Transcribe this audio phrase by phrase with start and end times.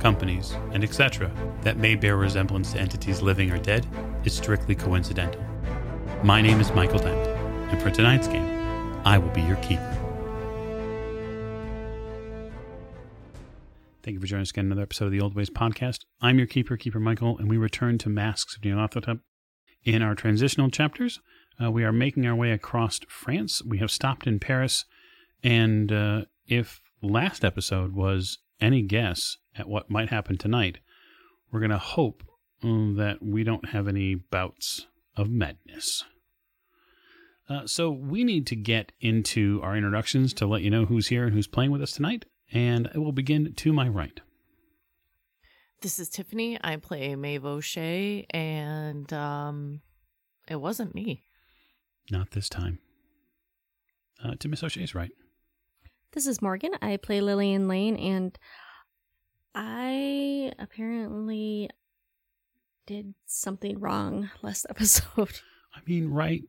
[0.00, 1.30] companies, and etc.,
[1.62, 3.86] that may bear resemblance to entities living or dead,
[4.24, 5.42] is strictly coincidental.
[6.22, 7.26] My name is Michael Dent,
[7.70, 8.46] and for tonight's game,
[9.04, 9.94] I will be your keeper.
[14.02, 16.06] Thank you for joining us again in another episode of the Old Ways podcast.
[16.20, 19.20] I'm your keeper, Keeper Michael, and we return to Masks of Nyarlathotep.
[19.84, 21.20] In our transitional chapters,
[21.62, 23.62] uh, we are making our way across France.
[23.62, 24.84] We have stopped in Paris,
[25.42, 30.78] and uh, if last episode was any guess at what might happen tonight,
[31.50, 32.22] we're going to hope
[32.62, 36.04] um, that we don't have any bouts of madness.
[37.48, 41.24] Uh, so we need to get into our introductions to let you know who's here
[41.24, 44.20] and who's playing with us tonight, and I will begin to my right.
[45.80, 46.58] This is Tiffany.
[46.62, 49.80] I play Maeve O'Shea, and um,
[50.48, 51.22] it wasn't me.
[52.10, 52.80] Not this time.
[54.22, 55.12] Uh, to Miss O'Shea's right.
[56.12, 56.72] This is Morgan.
[56.82, 58.36] I play Lillian Lane, and
[59.54, 61.70] I apparently
[62.86, 65.40] did something wrong last episode.
[65.74, 66.42] I mean, right,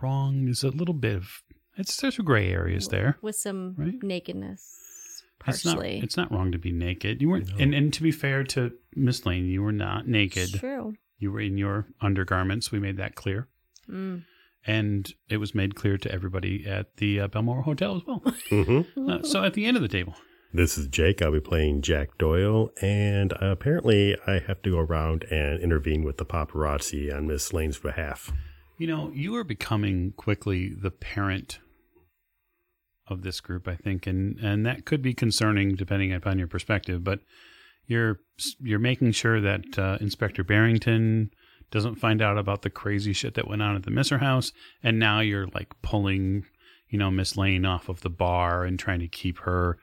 [0.00, 1.42] wrong is a little bit of
[1.76, 3.16] it's there's some gray areas there.
[3.22, 3.94] with some Right.
[4.02, 6.00] nakedness, It's not, partially.
[6.00, 7.22] it's not wrong to be naked.
[7.22, 7.56] You weren't, No.
[7.58, 10.52] and, and to be fair to Miss Lane, you were not naked.
[10.54, 10.94] True.
[11.18, 12.70] You were in your undergarments.
[12.72, 13.48] We made that clear,
[13.88, 14.24] Mm.
[14.66, 18.22] and it was made clear to everybody at the uh, Balmoral Hotel as well.
[18.50, 20.14] hmm Uh, so at the end of the table,
[20.54, 21.22] This is Jake.
[21.22, 26.18] I'll be playing Jack Doyle, and apparently I have to go around and intervene with
[26.18, 28.30] the paparazzi on Miss Lane's behalf.
[28.76, 31.60] you know, you are becoming quickly the parent
[33.08, 37.02] of this group, I think, and and that could be concerning depending upon your perspective.
[37.02, 37.20] But
[37.86, 38.20] you're
[38.60, 41.30] you're making sure that uh, Inspector Barrington
[41.70, 44.98] doesn't find out about the crazy shit that went on at the Misser house, and
[44.98, 46.44] now you're like pulling,
[46.90, 49.78] you know, Miss Lane off of the bar and trying to keep her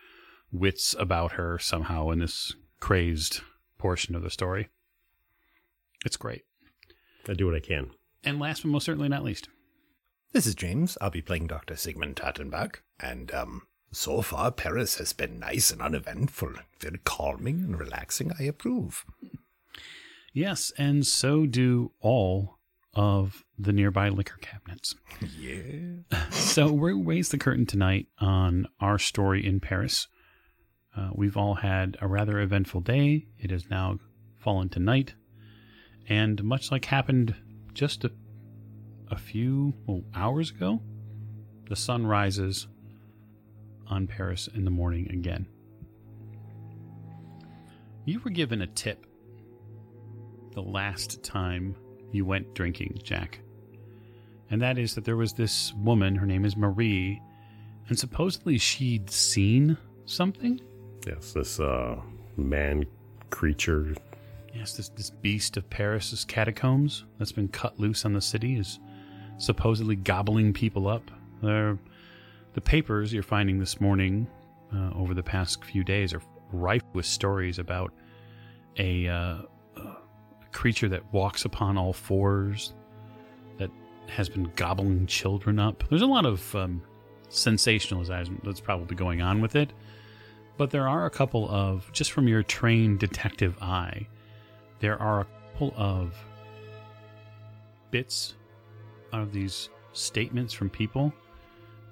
[0.51, 3.41] wits about her somehow in this crazed
[3.77, 4.69] portion of the story.
[6.05, 6.43] It's great.
[7.27, 7.91] I do what I can.
[8.23, 9.49] And last but most certainly not least,
[10.31, 10.97] This is James.
[11.01, 11.75] I'll be playing Dr.
[11.75, 12.77] Sigmund Tattenbach.
[12.99, 18.31] And, um, so far, Paris has been nice and uneventful, very calming and relaxing.
[18.39, 19.03] I approve.
[20.33, 22.59] Yes, and so do all
[22.93, 24.95] of the nearby liquor cabinets.
[25.39, 26.19] Yeah.
[26.31, 30.07] So we'll raise the curtain tonight on our story in Paris.
[30.95, 33.27] Uh, we've all had a rather eventful day.
[33.37, 33.99] It has now
[34.37, 35.13] fallen to night.
[36.07, 37.35] And much like happened
[37.73, 38.11] just a,
[39.09, 40.81] a few well, hours ago,
[41.67, 42.67] the sun rises
[43.87, 45.47] on Paris in the morning again.
[48.05, 49.05] You were given a tip
[50.53, 51.75] the last time
[52.11, 53.39] you went drinking, Jack.
[54.49, 57.21] And that is that there was this woman, her name is Marie,
[57.87, 60.59] and supposedly she'd seen something.
[61.09, 61.99] Yes, this uh,
[62.37, 62.85] man
[63.31, 63.95] creature.
[64.53, 68.79] Yes, this, this beast of Paris's catacombs that's been cut loose on the city is
[69.39, 71.09] supposedly gobbling people up.
[71.41, 71.79] They're,
[72.53, 74.27] the papers you're finding this morning
[74.71, 76.21] uh, over the past few days are
[76.51, 77.91] rife with stories about
[78.77, 79.37] a, uh,
[79.77, 79.97] a
[80.51, 82.73] creature that walks upon all fours,
[83.57, 83.71] that
[84.07, 85.83] has been gobbling children up.
[85.89, 86.83] There's a lot of um,
[87.29, 89.73] sensationalization that's probably going on with it,
[90.59, 94.05] but there are a couple of, just from your trained detective eye,
[94.81, 96.13] there are a couple of
[97.91, 98.35] bits
[99.13, 101.13] of these statements from people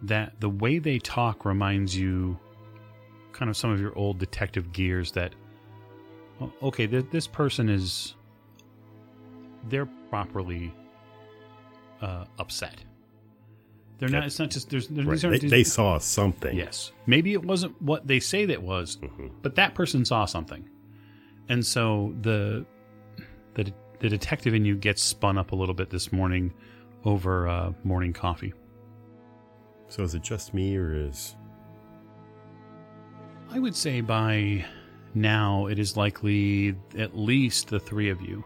[0.02, 2.38] that the way they talk reminds you
[3.32, 5.34] kind of some of your old detective gears that
[6.62, 8.16] okay th- this person is
[9.70, 10.74] they're properly
[12.02, 12.84] uh, upset
[14.00, 15.42] they're not it's not just there's, there's Right.
[15.42, 16.56] They, they saw something.
[16.56, 16.92] Yes.
[17.06, 19.32] Maybe it wasn't what they say that was, Mhm.
[19.42, 20.70] but that person saw something.
[21.50, 22.66] And so the
[23.56, 26.54] the the detective in you gets spun up a little bit this morning
[27.06, 28.54] over uh, morning coffee.
[29.88, 31.36] So is it just me, or is
[33.50, 34.66] I would say by
[35.16, 38.44] now it is likely at least the three of you.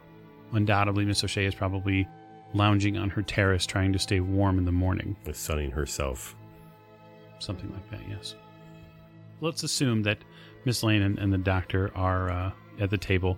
[0.54, 2.08] Undoubtedly, Miss O'Shea is probably
[2.54, 5.16] lounging on her terrace trying to stay warm in the morning.
[5.26, 6.36] With sunning herself?
[7.40, 8.36] Something like that, yes.
[9.40, 10.20] Let's assume that
[10.66, 13.38] Miss Lane and, and the doctor are uh, at the table.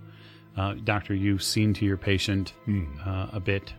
[0.57, 2.85] Uh, doctor, you've seen to your patient Hmm.
[3.05, 3.73] uh, a bit.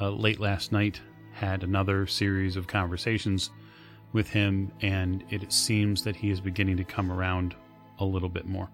[0.00, 1.00] Uh, late last night,
[1.32, 3.50] had another series of conversations
[4.12, 7.54] with him, and it seems that he is beginning to come around
[7.98, 8.68] a little bit more.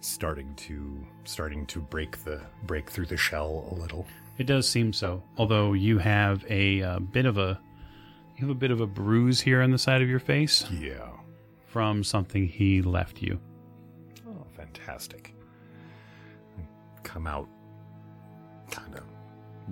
[0.00, 4.06] Starting to starting to break the break through the shell a little.
[4.38, 5.22] It does seem so.
[5.36, 7.58] Although you have a uh, bit of a
[8.36, 11.08] you have a bit of a bruise here on the side of your face Yeah.
[11.66, 13.40] from something he left you.
[14.28, 15.34] Oh, fantastic.
[16.56, 17.48] I come out
[18.70, 19.02] kind of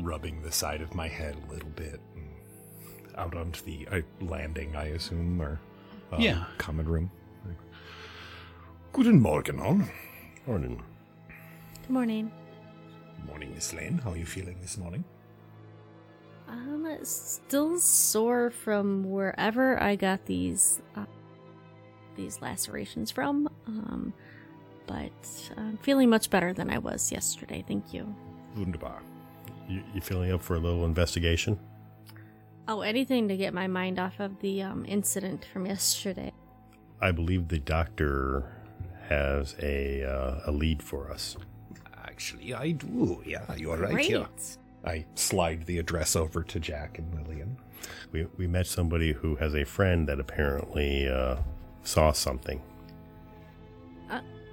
[0.01, 2.01] rubbing the side of my head a little bit.
[2.17, 2.29] and
[3.17, 5.61] Out onto the uh, landing, I assume, or
[6.13, 6.45] uh, Yeah.
[6.59, 7.11] common room.
[8.93, 9.79] Guten Morgen, all.
[10.47, 10.83] Morning.
[11.83, 12.33] Good morning.
[13.25, 13.99] Morning, Miss Lane.
[13.99, 15.05] How are you feeling this morning?
[16.49, 21.07] I'm still sore from wherever I got these uh,
[22.17, 23.49] these lacerations from.
[23.67, 24.13] Um,
[24.87, 27.65] but I'm feeling much better than I was yesterday.
[27.67, 28.15] Thank you.
[28.57, 29.03] Wunderbar.
[29.69, 31.59] You, you feeling up for a little investigation?
[32.69, 36.33] Oh, anything to get my mind off of the um, incident from yesterday.
[37.01, 38.53] I believe the doctor
[39.09, 41.37] has a uh, a lead for us.
[42.17, 43.23] Actually, I do.
[43.27, 44.07] Yeah, you're right Great.
[44.07, 44.27] here.
[44.87, 47.59] I slide the address over to Jack and Lillian.
[48.11, 51.37] We we met somebody who has a friend that apparently uh,
[51.83, 52.63] saw something.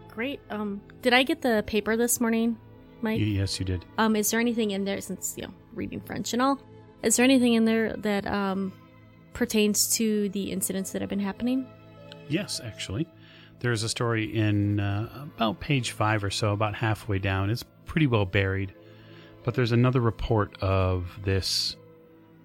[0.09, 0.39] Great.
[0.51, 2.55] Um, did I get the paper this morning,
[3.01, 3.19] Mike?
[3.19, 3.83] Y- yes, you did.
[3.97, 6.59] Um, is there anything in there since you know reading French and all?
[7.01, 8.73] Is there anything in there that um
[9.33, 11.65] pertains to the incidents that have been happening?
[12.29, 13.07] Yes, actually.
[13.63, 15.07] There's a story in uh,
[15.37, 17.49] about page five or so, about halfway down.
[17.49, 18.73] It's pretty well buried.
[19.45, 21.77] But there's another report of this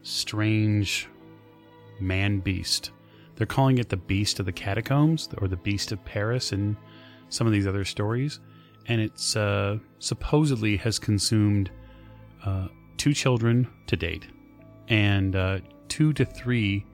[0.03, 1.09] strange
[1.99, 2.93] man beast.
[3.35, 6.77] They're calling it the beast of the catacombs or the beast of Paris in
[7.31, 8.39] some of these other stories.
[8.87, 11.73] And it's uh, supposedly has consumed
[12.45, 14.29] uh, two children to date
[14.87, 16.87] and uh, two to three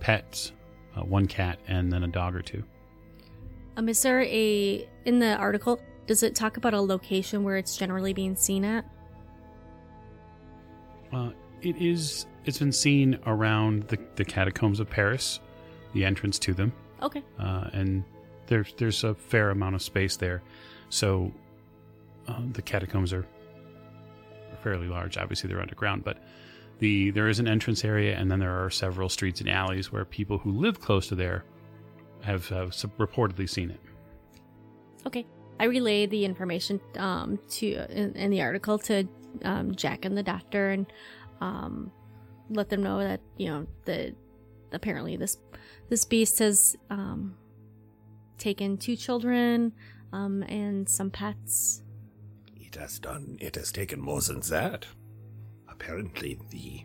[0.00, 0.52] pets
[0.96, 2.64] uh, one cat and then a dog or two.
[3.78, 5.80] Um, is there a in the article?
[6.08, 8.84] Does it talk about a location where it's generally being seen at?
[11.12, 11.30] Uh,
[11.62, 12.26] it is.
[12.44, 15.38] It's been seen around the, the catacombs of Paris,
[15.92, 16.72] the entrance to them,
[17.02, 17.22] Okay.
[17.38, 18.02] uh, and
[18.48, 20.42] there's there's a fair amount of space there.
[20.90, 21.32] So
[22.26, 23.26] uh, the catacombs are
[24.64, 25.16] fairly large.
[25.16, 26.18] Obviously, they're underground, but
[26.80, 30.04] the there is an entrance area, and then there are several streets and alleys where
[30.04, 31.44] people who live close to there
[32.22, 33.80] have, have reportedly seen it.
[35.06, 35.26] Okay.
[35.60, 39.08] I relay the information um, to in, in the article to
[39.42, 40.86] um, Jack and the doctor, and
[41.40, 41.90] um,
[42.50, 44.14] let them know that you know the
[44.72, 45.38] apparently this
[45.88, 47.34] this beast has um,
[48.38, 49.72] taken two children
[50.12, 51.82] um, and some pets.
[52.56, 53.36] It has done.
[53.40, 54.86] It has taken more than that.
[55.68, 56.84] Apparently, the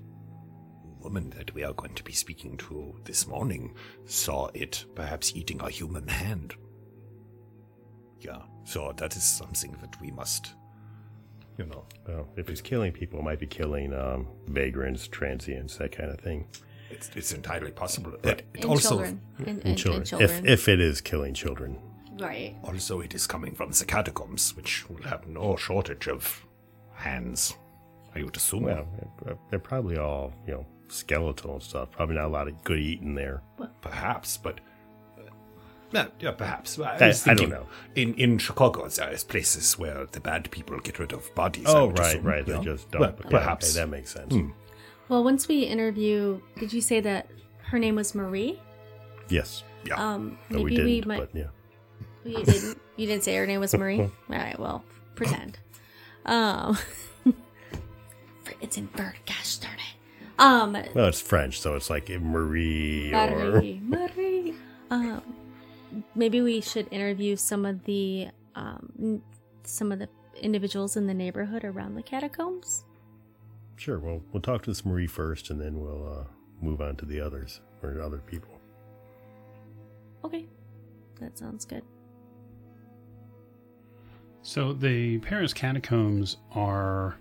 [1.04, 3.74] woman that we are going to be speaking to this morning
[4.06, 6.54] saw it perhaps eating a human hand.
[8.22, 10.54] Yeah, so that is something that we must,
[11.58, 11.84] you know.
[12.08, 16.20] Well, if it's killing people, it might be killing um, vagrants, transients, that kind of
[16.22, 16.48] thing.
[16.90, 18.14] It's, it's entirely possible.
[18.22, 19.22] But it And also, children.
[19.40, 20.06] And, and- and children.
[20.06, 20.46] children.
[20.46, 21.78] If if it is killing children,
[22.20, 22.56] right.
[22.64, 26.46] also, it is coming from the catacombs, which will have no shortage of
[26.94, 27.56] hands.
[28.16, 28.63] I would assume.
[28.63, 28.88] well,
[29.25, 31.92] they're- they're probably all you know skeletal and stuff.
[31.92, 33.42] Probably not a lot of good eating there.
[33.82, 34.60] Perhaps, but
[35.92, 36.80] yeah, yeah, perhaps.
[36.80, 37.68] I, I- was I don't thinking, know.
[37.96, 41.66] In in Chicago, there is places where the bad people get rid of bodies.
[41.68, 42.46] I Oh, would right, assume, right.
[42.46, 42.62] They yeah.
[42.64, 43.22] just Well, dump.
[43.26, 43.70] yeah, perhaps.
[43.76, 44.34] okay, that makes sense.
[44.34, 44.50] Hmm.
[45.10, 47.28] Well, once we interview, did you say that
[47.66, 48.60] her name was Marie?
[49.30, 49.96] Yes, Yeah.
[49.96, 51.08] Um, no, maybe we we, didn't.
[51.08, 51.20] might.
[51.20, 51.48] But yeah,
[52.26, 52.80] You didn't.
[52.98, 54.00] You didn't say her name was Marie.
[54.02, 54.60] All right.
[54.60, 54.84] Well,
[55.16, 55.60] pretend.
[56.26, 56.78] Um,
[58.62, 59.16] it's in Vert.
[59.26, 59.93] Gosh darn it.
[60.40, 63.80] Um, well, it's French, so it's like Marie or Marie.
[63.84, 64.54] Marie.
[64.90, 65.22] Um,
[66.16, 69.22] maybe we should interview some of the um
[69.63, 70.10] some of the
[70.42, 72.84] individuals in the neighborhood around the catacombs.
[73.75, 74.00] sure.
[74.00, 76.24] Well, we'll talk to this Marie first, and then we'll uh,
[76.62, 78.50] move on to the others or other people.
[80.25, 80.46] Okay,
[81.20, 81.84] that sounds good.
[84.42, 87.16] So the Paris catacombs are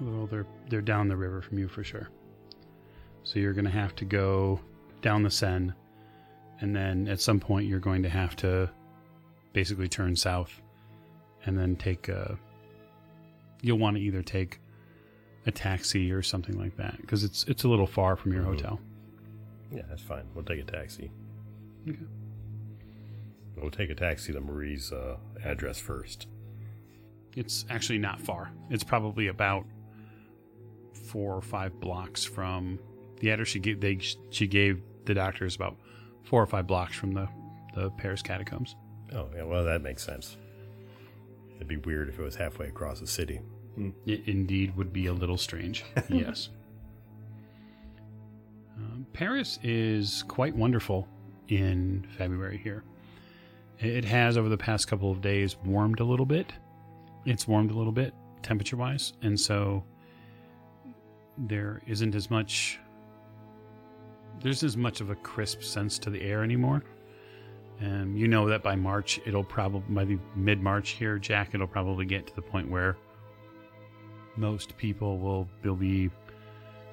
[0.00, 2.08] well, they're they're down the river from you for sure.
[3.22, 4.60] So you're going to have to go
[5.02, 5.72] down the Seine,
[6.60, 8.70] and then at some point you're going to have to
[9.52, 10.60] basically turn south,
[11.44, 12.38] and then take a.
[13.62, 14.58] You'll want to either take
[15.46, 18.46] a taxi or something like that because it's it's a little far from your Mhm.
[18.46, 18.80] hotel.
[19.72, 20.24] Yeah, that's fine.
[20.34, 21.10] We'll take a taxi.
[21.88, 21.98] Okay.
[23.56, 26.26] We'll take a taxi to Marie's uh, address first.
[27.36, 28.50] It's actually not far.
[28.70, 29.66] It's probably about
[30.92, 32.78] four or five blocks from
[33.20, 33.80] the address she gave.
[33.80, 33.98] They
[34.30, 35.76] she gave the doctors about
[36.22, 37.28] four or five blocks from the
[37.74, 38.76] the Paris catacombs.
[39.12, 40.36] Oh, yeah, well, that makes sense.
[41.56, 43.40] It'd be weird if it was halfway across the city.
[44.06, 45.84] It indeed would be a little strange.
[46.08, 46.50] yes.
[48.76, 51.06] Um, Paris is quite wonderful
[51.48, 52.84] in February here.
[53.78, 56.52] It has, over the past couple of days, warmed a little bit.
[57.24, 59.12] It's warmed a little bit, temperature wise.
[59.22, 59.84] And so
[61.46, 62.78] there isn't as much.
[64.42, 66.82] There's as much of a crisp sense to the air anymore.
[67.82, 71.66] Um, you know that by March, it'll probably, by the mid March here, Jack, it'll
[71.66, 72.96] probably get to the point where
[74.36, 76.10] most people will, will be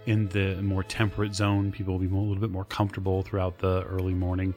[0.06, 1.72] in the more temperate zone.
[1.72, 4.56] People will be a little bit more comfortable throughout the early morning.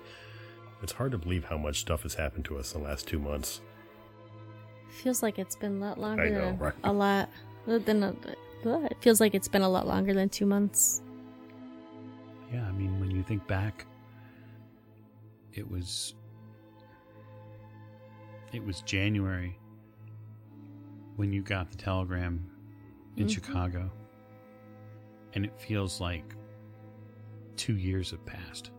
[0.82, 3.18] It's hard to believe how much stuff has happened to us in the last two
[3.18, 3.60] months.
[4.88, 6.74] Feels like it's been a lot longer I know, than right?
[6.84, 7.28] a lot
[7.66, 8.14] than a,
[8.64, 11.02] it feels like it's been a lot longer than two months.
[12.52, 13.86] Yeah, I mean, when you think back,
[15.52, 16.14] it was
[18.52, 19.56] it was January
[21.16, 22.44] when you got the telegram
[23.16, 23.30] in Mhm.
[23.30, 23.90] Chicago,
[25.34, 26.34] and it feels like
[27.56, 28.70] two years have passed.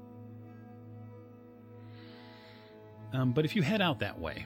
[3.13, 4.45] Um, but if you head out that way,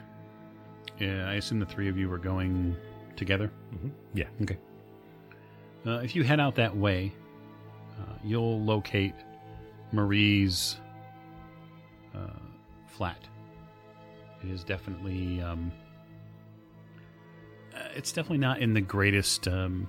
[0.98, 2.76] yeah, I assume the three of you were going
[3.16, 3.50] together.
[4.14, 4.28] Yeah.
[4.42, 4.58] Okay.
[5.86, 7.12] Uh, if you head out that way,
[8.00, 9.14] uh, you'll locate
[9.92, 10.76] Marie's
[12.12, 12.40] uh,
[12.86, 13.20] flat.
[14.42, 15.70] It is definitely, um,
[17.72, 19.88] uh, it's definitely not in the greatest um,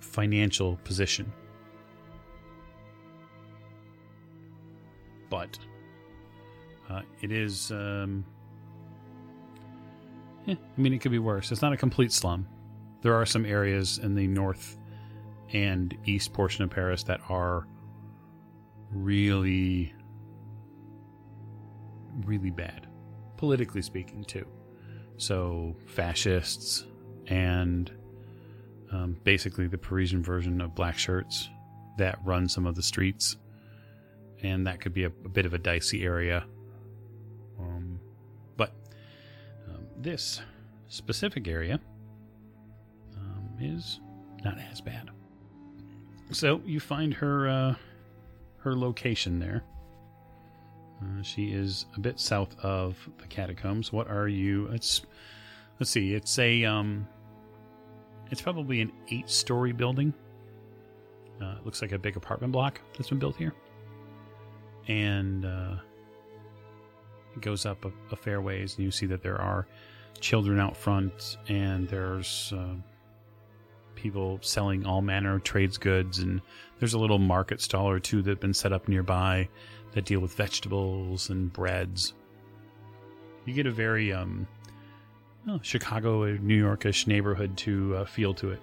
[0.00, 1.32] financial position,
[5.30, 5.58] but
[6.90, 7.70] uh, it is.
[7.70, 8.26] Um,
[10.46, 11.50] eh, I mean, it could be worse.
[11.50, 12.46] It's not a complete slum.
[13.00, 14.76] There are some areas in the north
[15.52, 17.66] and east portion of Paris that are
[18.90, 19.92] really,
[22.24, 22.86] really bad,
[23.36, 24.46] politically speaking, too.
[25.16, 26.84] So, fascists
[27.26, 27.90] and
[28.92, 31.48] um, basically the Parisian version of black shirts
[31.98, 33.36] that run some of the streets.
[34.42, 36.44] And that could be a, a bit of a dicey area.
[37.58, 37.98] Um,
[38.56, 38.74] but
[39.68, 40.40] um, this
[40.88, 41.80] specific area
[43.16, 44.00] um, is
[44.44, 45.10] not as bad.
[46.30, 47.74] So you find her uh,
[48.58, 49.62] her location there.
[51.02, 53.92] Uh, she is a bit south of the catacombs.
[53.92, 54.66] What are you?
[54.68, 55.02] It's
[55.78, 56.14] let's see.
[56.14, 57.06] It's a um,
[58.30, 60.14] it's probably an eight-story building.
[61.42, 63.52] Uh, it looks like a big apartment block that's been built here,
[64.88, 65.76] and uh,
[67.36, 69.66] it goes up a, a fair ways, and you see that there are
[70.20, 72.74] children out front, and there's uh,
[73.94, 76.40] people selling all manner of trades goods, and
[76.78, 79.48] there's a little market stall or two that have been set up nearby
[79.92, 82.14] that deal with vegetables and breads.
[83.44, 84.46] You get a very um,
[85.48, 88.60] oh, Chicago, New Yorkish neighborhood to uh, feel to it.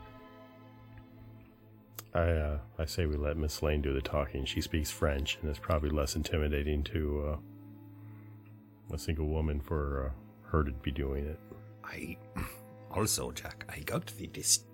[2.13, 4.43] I uh, I say we let Miss Lane do the talking.
[4.43, 7.37] She speaks French, and it's probably less intimidating to
[8.91, 11.39] uh, a single woman for uh, her to be doing it.
[11.83, 12.17] I
[12.91, 14.65] also, Jack, I got the dis.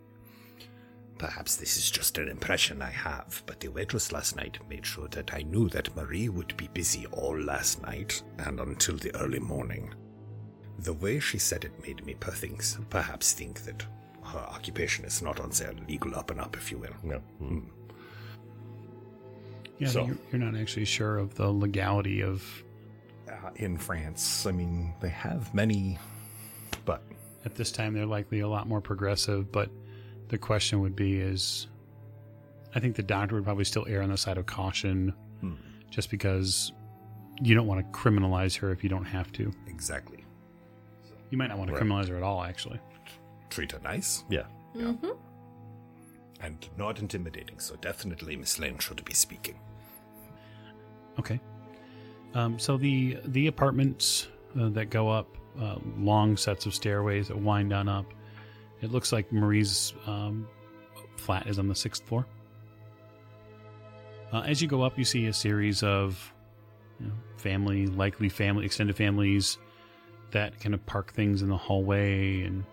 [1.18, 5.08] Perhaps this is just an impression I have, but the waitress last night made sure
[5.10, 9.40] that I knew that Marie would be busy all last night and until the early
[9.40, 9.94] morning.
[10.80, 13.84] The way she said it made me per things, perhaps think that
[14.24, 16.94] her occupation is not on their legal up and up, if you will.
[17.02, 17.64] No, mm.
[19.80, 22.44] Yeah, So- you're, you're not actually sure of the legality of.
[23.28, 25.98] Uh, in France, I mean, they have many,
[26.86, 27.02] but
[27.44, 29.70] At this time, they're likely a lot more progressive, but
[30.30, 31.68] the question would be: is
[32.76, 35.54] I think the doctor would probably still err on the side of caution, Hmm.
[35.90, 36.72] just because
[37.42, 39.52] you don't want to criminalize her if you don't have to.
[39.68, 40.24] exactly.
[41.30, 41.84] You might not want to Right.
[41.84, 42.80] criminalize her at all, actually.
[43.50, 45.10] Treat her nice yeah, Mm-hmm.
[46.42, 49.60] and not intimidating, so definitely Miss Lane should be speaking.
[51.20, 51.40] Okay.
[52.34, 54.28] Um, so the the apartments
[54.60, 58.06] uh, that go up uh, long sets of stairways that wind on up.
[58.82, 60.48] It looks like Marie's um,
[61.18, 62.26] flat is on the sixth floor.
[64.32, 66.34] Uh, as you go up, you see a series of
[67.00, 69.58] you know, family, likely family, extended families
[70.32, 72.64] that kind of park things in the hallway, and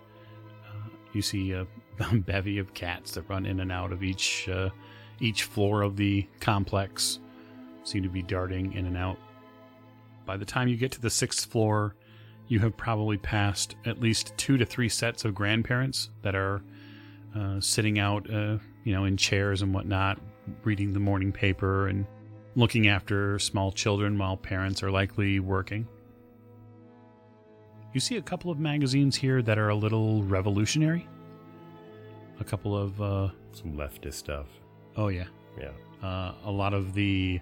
[0.67, 1.65] uh, you see a
[2.13, 4.69] bevy of cats that run in and out of each uh,
[5.21, 7.19] each floor of the complex
[7.83, 9.17] seem to be darting in and out.
[10.25, 11.95] By the time you get to the sixth floor,
[12.47, 16.61] you have probably passed at least two to three sets of grandparents that are
[17.35, 20.19] uh, sitting out, uh, you know, in chairs and whatnot,
[20.63, 22.05] reading the morning paper and
[22.55, 25.87] looking after small children while parents are likely working.
[27.93, 31.07] You see a couple of magazines here that are a little revolutionary.
[32.39, 34.47] A couple of, uh, Some leftist stuff.
[34.97, 35.25] oh yeah,
[35.57, 35.71] Yeah.
[36.03, 37.39] uh, a lot of the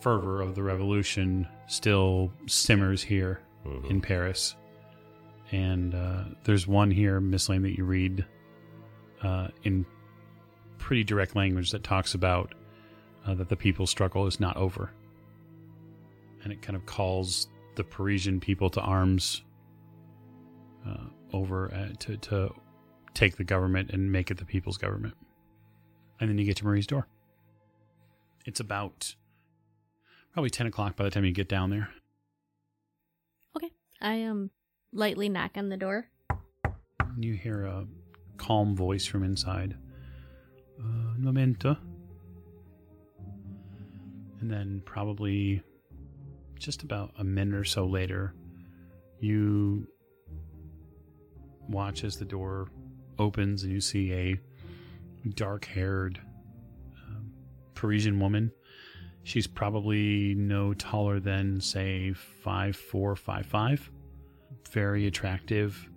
[0.00, 3.90] fervor of the revolution still simmers here Mhm.
[3.90, 4.56] in Paris.
[5.52, 8.24] And uh, there's one here, Miss Lane, that you read
[9.22, 9.84] uh, in
[10.78, 12.54] pretty direct language that talks about
[13.26, 14.90] uh, that the people's struggle is not over.
[16.42, 19.42] And it kind of calls the Parisian people to arms
[20.86, 22.54] uh, over uh, to, to
[23.12, 25.14] take the government and make it the people's government.
[26.20, 27.06] And then you get to Marie's door.
[28.46, 29.14] It's about
[30.32, 31.90] probably 10 o'clock by the time you get down there.
[34.00, 34.50] I um
[34.92, 36.06] lightly knock on the door.
[37.18, 37.86] You hear a
[38.36, 39.76] calm voice from inside.
[40.80, 41.74] Uh.
[44.40, 45.62] And then, probably
[46.58, 48.34] just about a minute or so later,
[49.18, 49.86] you
[51.68, 52.68] watch as the door
[53.18, 54.40] opens and you see a
[55.34, 56.18] dark haired
[57.06, 57.32] um,
[57.74, 58.50] Parisian woman.
[59.22, 63.90] She's probably no taller than, say, five four, five five.
[64.70, 65.90] Very attractive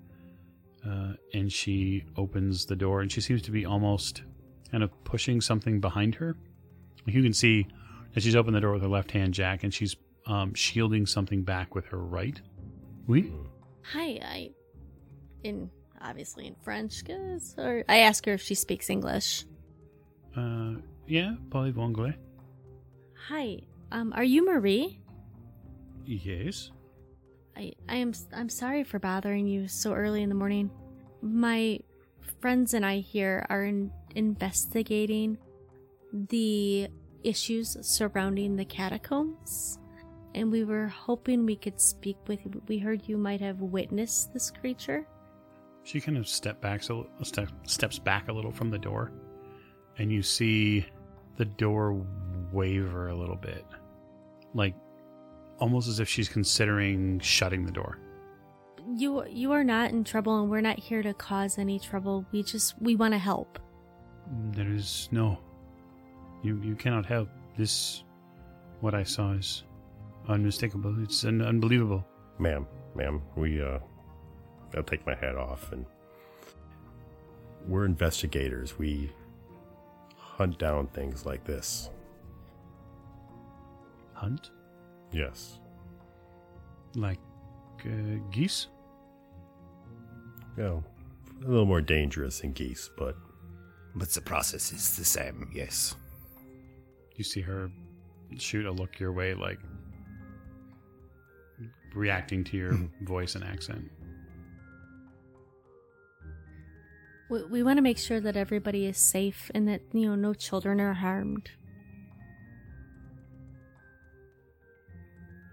[0.88, 4.24] uh, and she opens the door and she seems to be almost
[4.72, 6.36] kind of pushing something behind her.
[7.06, 7.68] You can see
[8.14, 11.44] that she's opened the door with her left hand, Jack, and she's um, shielding something
[11.44, 12.40] back with her right.
[13.08, 13.32] Oui?
[13.94, 14.52] Hi, I
[15.44, 15.70] in
[16.02, 19.46] obviously in French, cause or I ask her if she speaks English.
[20.36, 20.76] Uh,
[21.08, 22.16] yeah, parlez-vous anglais?
[23.30, 23.60] Hi,
[23.94, 25.00] um, are you Marie?
[26.06, 26.72] Yes.
[27.56, 30.70] I I am I'm sorry for bothering you so early in the morning.
[31.22, 31.80] My
[32.42, 35.38] friends and I here are in, investigating
[36.12, 36.90] the
[37.24, 39.80] issues surrounding the catacombs,
[40.36, 42.62] and we were hoping we could speak with you.
[42.68, 45.08] We heard you might have witnessed this creature.
[45.84, 49.14] She kind of step back, so step, steps back a little from the door,
[49.98, 50.86] and you see
[51.38, 52.06] the door
[52.54, 53.66] waver a little bit,
[54.54, 54.76] like
[55.60, 58.00] almost as if she's considering shutting the door.
[58.96, 62.26] You you are not in trouble, and we're not here to cause any trouble.
[62.32, 63.60] We just we want to help.
[64.52, 65.38] There is no.
[66.44, 67.30] You you cannot help.
[67.58, 68.04] This,
[68.82, 69.64] what I saw is
[70.28, 70.96] unmistakable.
[71.04, 72.06] It's un- unbelievable.
[72.40, 73.80] Ma'am, ma'am, we, uh,
[74.76, 75.86] I'll take my hat off and
[77.68, 78.78] we're investigators.
[78.78, 79.12] We
[80.18, 81.90] hunt down things like this.
[84.24, 84.52] Hunt
[85.12, 85.60] Yes.
[86.96, 87.20] like
[87.86, 87.90] uh,
[88.32, 88.68] geese.
[90.58, 90.82] Well,
[91.44, 93.18] a little more dangerous than geese, but
[93.96, 95.96] But the process is the same, yes.
[97.18, 97.70] You see her
[98.38, 99.60] shoot a look your way, like
[101.94, 103.92] reacting to your voice and accent.
[107.30, 110.34] We, we want to make sure that everybody is safe and that you know no
[110.34, 111.52] children are harmed.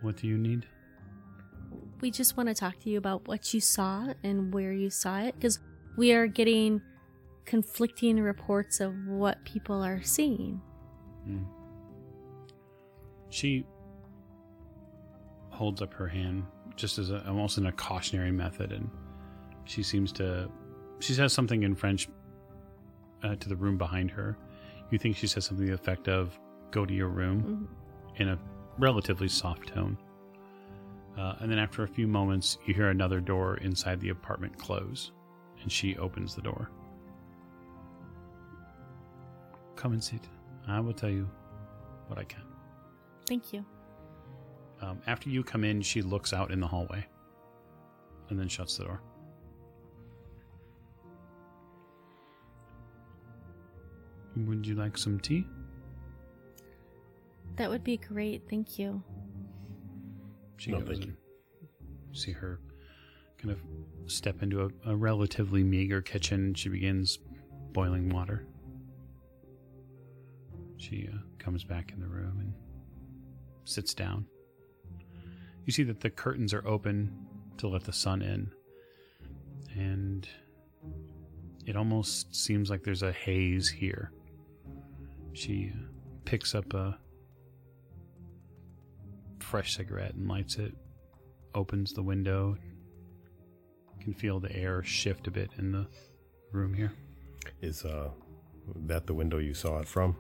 [0.03, 0.67] What do you need?
[2.01, 5.21] We just want to talk to you about what you saw and where you saw
[5.21, 5.59] it because
[5.97, 6.81] we are getting
[7.45, 10.61] conflicting reports of what people are seeing.
[11.25, 11.43] Hmm.
[13.29, 13.67] She
[15.51, 16.45] holds up her hand
[16.77, 18.89] just as a, almost in a cautionary method, and
[19.65, 20.49] she seems to.
[21.01, 22.09] She says something in French
[23.23, 24.37] uh, to the room behind her.
[24.91, 26.39] You think she says something to the effect of
[26.71, 27.69] "Go to your room"
[28.17, 28.21] Mhm.
[28.21, 28.39] in a
[28.79, 29.97] relatively soft tone.
[31.19, 35.13] Uh, and then after a few moments, you hear another door inside the apartment close,
[35.63, 36.71] and she opens the door.
[39.77, 40.27] Come and sit.
[40.67, 41.29] I will tell you
[42.07, 42.43] what I can.
[43.27, 43.65] Thank you.
[44.81, 47.07] Um, after you come in, she looks out in the hallway
[48.31, 49.03] and then shuts the door.
[54.37, 55.47] Would you like some tea?
[57.57, 58.43] That would be great.
[58.49, 59.03] Thank you.
[60.57, 61.17] She No, goes thank you.
[62.13, 62.61] See her
[63.39, 63.61] kind of
[64.07, 66.55] step into a, a relatively meager kitchen.
[66.55, 67.19] She begins
[67.73, 68.47] boiling water.
[70.77, 72.53] She uh, comes back in the room and
[73.65, 74.27] sits down.
[75.67, 77.15] You see that the curtains are open
[77.59, 78.51] to let the sun in,
[79.79, 80.27] and
[81.67, 84.11] it almost seems like there's a haze here.
[85.33, 85.79] She uh,
[86.25, 86.99] picks up a
[89.51, 90.73] fresh cigarette and lights it
[91.57, 92.57] opens the window.
[94.01, 95.89] Can feel the air shift a bit in the
[96.53, 96.93] room here.
[97.61, 98.11] Is uh,
[98.87, 100.17] that the window you saw it from?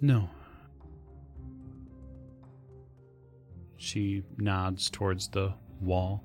[0.00, 0.30] No.
[3.76, 6.24] She nods towards the wall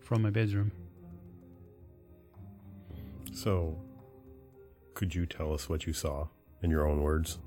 [0.00, 0.72] from my bedroom.
[3.34, 3.78] So,
[4.94, 6.28] could you tell us what you saw
[6.62, 7.38] in your own words?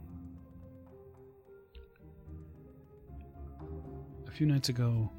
[4.39, 5.11] Few nights ago,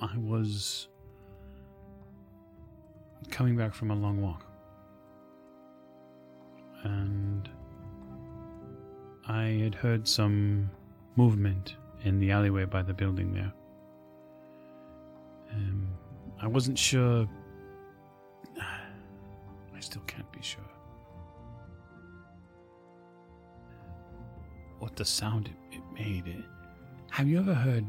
[0.00, 0.88] I was
[3.30, 4.44] coming back from a long walk.
[6.82, 7.48] And
[9.28, 10.68] I had heard some
[11.14, 13.52] movement in the alleyway by the building there.
[15.52, 15.86] Um,
[16.42, 17.28] I wasn't sure.
[18.60, 20.72] I still can't be sure.
[24.80, 26.26] What the sound it, it made.
[26.26, 26.44] It,
[27.10, 27.86] have you ever heard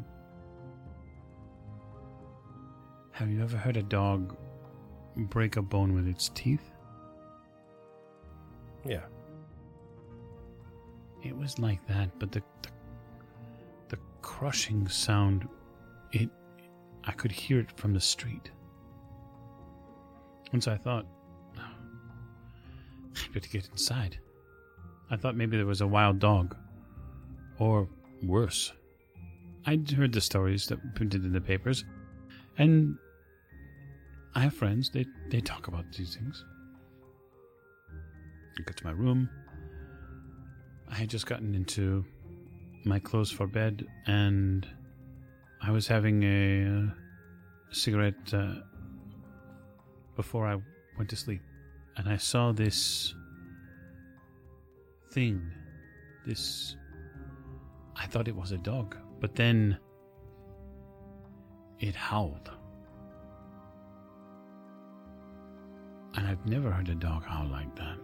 [3.21, 4.35] have you ever heard a dog
[5.15, 6.71] break a bone with its teeth?
[8.83, 9.03] Yeah.
[11.23, 12.69] It was like that, but the the,
[13.89, 15.47] the crushing sound
[16.11, 16.31] it
[17.03, 18.49] I could hear it from the street.
[20.51, 21.05] And so I thought
[21.59, 21.75] ah,
[23.15, 24.17] I better get inside.
[25.11, 26.55] I thought maybe there was a wild dog.
[27.59, 27.87] Or
[28.23, 28.73] worse.
[29.67, 31.85] I'd heard the stories that printed in the papers,
[32.57, 32.97] and
[34.33, 36.45] I have friends, they, they talk about these things.
[38.57, 39.29] I got to my room.
[40.89, 42.05] I had just gotten into
[42.85, 44.67] my clothes for bed, and
[45.61, 46.93] I was having a,
[47.73, 48.55] cigarette uh,
[50.17, 50.57] before I
[50.97, 51.41] went to sleep.
[51.97, 53.13] And I saw this
[55.11, 55.41] thing.
[56.25, 56.75] This.
[57.95, 59.77] I thought it was a dog, but then
[61.79, 62.51] it howled.
[66.15, 67.97] And I've never heard a dog howl like that.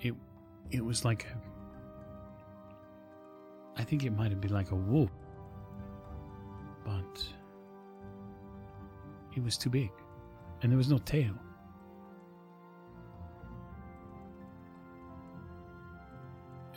[0.00, 0.14] It
[0.70, 1.54] it was like a
[3.76, 5.10] I think it might have been like a wolf.
[6.84, 7.26] But
[9.36, 9.90] it was too big.
[10.62, 11.34] And there was no tail.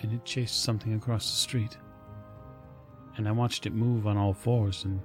[0.02, 1.78] And it chased something across the street.
[3.16, 5.02] And I watched it move on all fours and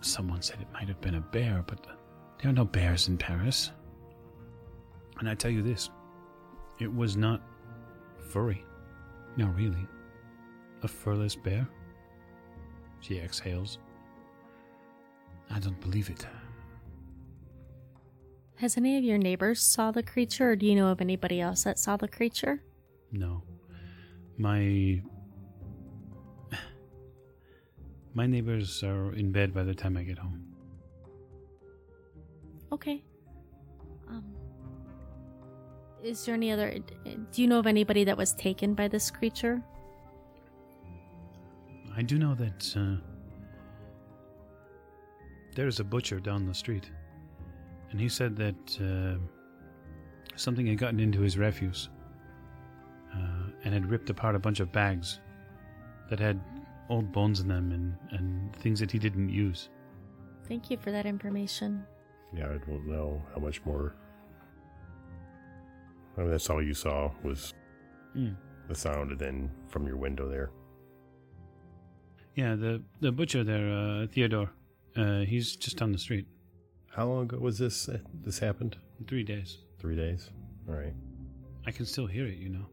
[0.00, 1.86] someone said it might have been a bear, but
[2.42, 3.70] there are no bears in Paris.
[5.20, 5.90] And I tell you this
[6.80, 7.40] it was not
[8.30, 8.64] furry.
[9.36, 9.86] No, really.
[10.82, 11.68] A furless bear?
[13.00, 13.78] She exhales.
[15.50, 16.26] I don't believe it.
[18.56, 21.64] Has any of your neighbors saw the creature, or do you know of anybody else
[21.64, 22.62] that saw the creature?
[23.12, 23.42] No.
[24.36, 25.00] My.
[28.14, 30.51] My neighbors are in bed by the time I get home.
[32.72, 33.02] Okay.
[34.08, 34.24] Um,
[36.02, 36.78] is there any other?
[37.04, 39.62] Do you know of anybody that was taken by this creature?
[41.94, 42.96] I do know that uh,
[45.54, 46.90] there's a butcher down the street,
[47.90, 49.18] and he said that uh,
[50.36, 51.90] something had gotten into his refuse
[53.14, 55.20] uh, and had ripped apart a bunch of bags
[56.08, 56.40] that had
[56.88, 59.68] old bones in them and, and things that he didn't use.
[60.48, 61.84] Thank you for that information.
[62.34, 63.94] Yeah, I don't know how much more.
[66.16, 67.54] I mean, that's all you saw was
[68.14, 68.36] Mm.
[68.68, 70.50] the sound, and then from your window there.
[72.34, 74.50] Yeah, the the butcher there, uh, Theodore.
[74.96, 76.26] Uh, he's just down the street.
[76.90, 77.88] How long ago was this?
[77.88, 78.76] uh, This happened?
[79.06, 79.58] Three days.
[79.78, 80.30] Three days.
[80.68, 80.94] All right.
[81.66, 82.66] I can still hear it, you know.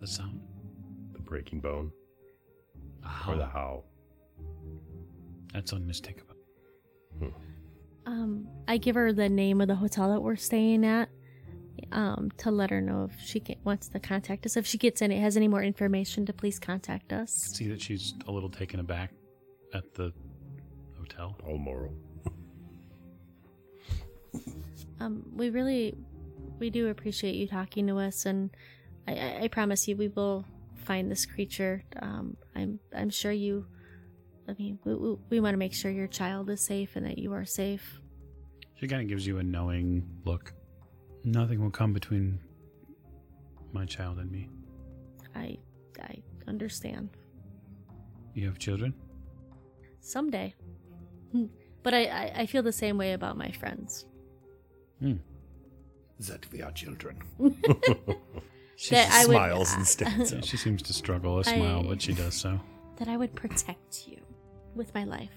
[0.00, 0.40] The sound.
[1.12, 1.92] The breaking bone
[3.04, 3.52] A or the howl.
[3.52, 3.84] howl.
[5.52, 6.34] That's unmistakable.
[8.06, 11.08] Um, I give her the name of the hotel that we're staying at,
[11.90, 14.56] um, to let her know if she get, wants to contact us.
[14.56, 17.32] If she gets any, has any more information, to please contact us.
[17.32, 19.12] See that she's a little taken aback
[19.72, 20.12] at the
[20.98, 21.36] hotel.
[21.42, 21.94] Balmoral.
[25.00, 25.96] Um, we really,
[26.58, 28.50] we do appreciate you talking to us, and
[29.08, 30.44] I, I, I promise you, we will
[30.76, 31.84] find this creature.
[32.00, 33.66] Um, I'm, I'm sure you.
[34.48, 37.18] I mean, we, we, we want to make sure your child is safe and that
[37.18, 38.00] you are safe.
[38.76, 40.52] She kind of gives you a knowing look.
[41.24, 42.38] Nothing will come between
[43.72, 44.48] my child and me.
[45.34, 45.58] I,
[46.00, 47.08] I understand.
[48.34, 48.94] You have children?
[50.00, 50.54] Someday.
[51.82, 54.06] But I, I, I feel the same way about my friends.
[55.00, 55.16] Hmm.
[56.20, 57.18] That we are children.
[58.90, 60.30] That I would- smiles instead.
[60.32, 62.58] Yeah, she seems to struggle a smile, I- but she does so.
[62.96, 64.20] that I would protect you
[64.74, 65.30] with my life.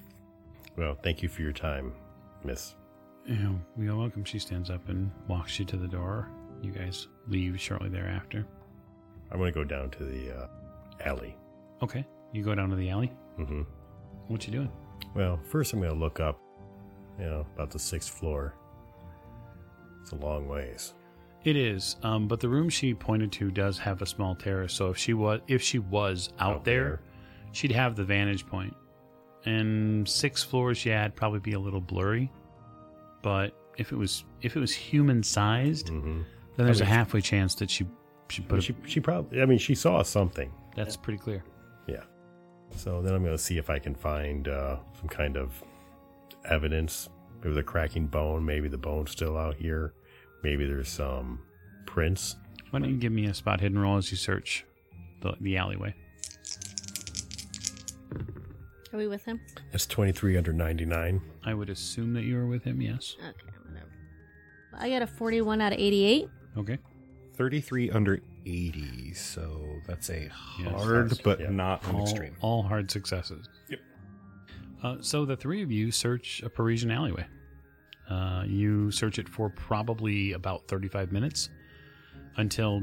[0.78, 1.94] Well, thank you for your time,
[2.44, 2.76] Miss.
[3.28, 4.24] Yeah, you're welcome.
[4.24, 6.30] She stands up and walks you to the door.
[6.62, 8.46] You guys leave shortly thereafter.
[9.32, 10.48] I'm going to go down to the uh,
[11.06, 11.36] alley.
[11.84, 13.12] Okay, you go down to the alley.
[13.36, 13.64] hmm
[14.28, 14.72] What you doing?
[15.14, 16.40] Well, first I'm going to look up,
[17.20, 18.54] you know, about the sixth floor.
[20.02, 20.94] It's a long ways.
[21.44, 24.74] It is, um, but the room she pointed to does have a small terrace.
[24.74, 27.00] So if she was if she was out, Out there, there.
[27.52, 28.74] she'd have the vantage point.
[29.46, 32.32] And six floors, yeah, it'd probably be a little blurry.
[33.22, 36.22] But if it was if it was human sized, Mm-hmm.
[36.56, 37.86] then there's I a mean, halfway chance that she
[38.30, 38.62] she put But it.
[38.64, 40.52] she, she probably, I mean, she saw something.
[40.76, 41.44] That's pretty clear.
[41.88, 42.04] Yeah.
[42.76, 45.64] So then I'm going to see if I can find uh, some kind of
[46.46, 47.08] evidence.
[47.42, 48.46] Maybe the cracking bone.
[48.46, 49.94] Maybe the bone's still out here.
[50.44, 51.40] Maybe there's some
[51.86, 52.36] prints.
[52.72, 54.66] Why don't you give me a spot hidden roll as you search
[55.22, 55.96] the, the alleyway?
[58.98, 59.40] Are we with him?
[59.72, 61.22] That's 23 under 99.
[61.46, 62.82] I would assume that you were with him.
[62.82, 63.16] Yes.
[63.20, 63.28] Okay,
[63.64, 63.86] I'm gonna.
[64.74, 66.28] I got a 41 out of 88.
[66.58, 66.80] Okay.
[67.36, 71.52] 33 under 80, so that's a Yes, hard that's- but yeah.
[71.52, 72.36] not an all, extreme.
[72.42, 73.48] all hard successes.
[73.70, 73.80] Yep.
[74.82, 77.28] Uh, so the three of you search a Parisian alleyway.
[78.10, 81.50] Uh, you search it for probably about 35 minutes
[82.38, 82.82] until,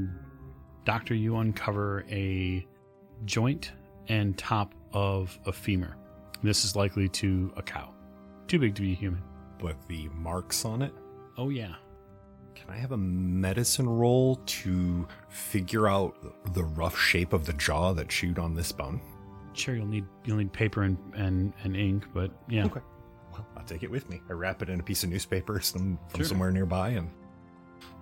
[0.85, 2.65] Doctor, you uncover a
[3.25, 3.73] joint
[4.07, 5.97] and top of a femur.
[6.45, 7.89] This is likely to a cow.
[8.47, 9.21] Too big to be human.
[9.61, 10.93] With the marks on it.
[11.37, 11.73] Oh, yeah.
[12.53, 16.15] Can I have a medicine roll to figure out
[16.53, 19.01] the rough shape of the jaw that chewed on this bone?
[19.53, 22.65] Sure, you'll need you'll need paper and, and, and ink, but yeah.
[22.65, 22.81] Okay.
[23.31, 24.21] Well, I'll take it with me.
[24.29, 26.27] I wrap it in a piece of newspaper some, from Sure.
[26.27, 27.09] somewhere nearby and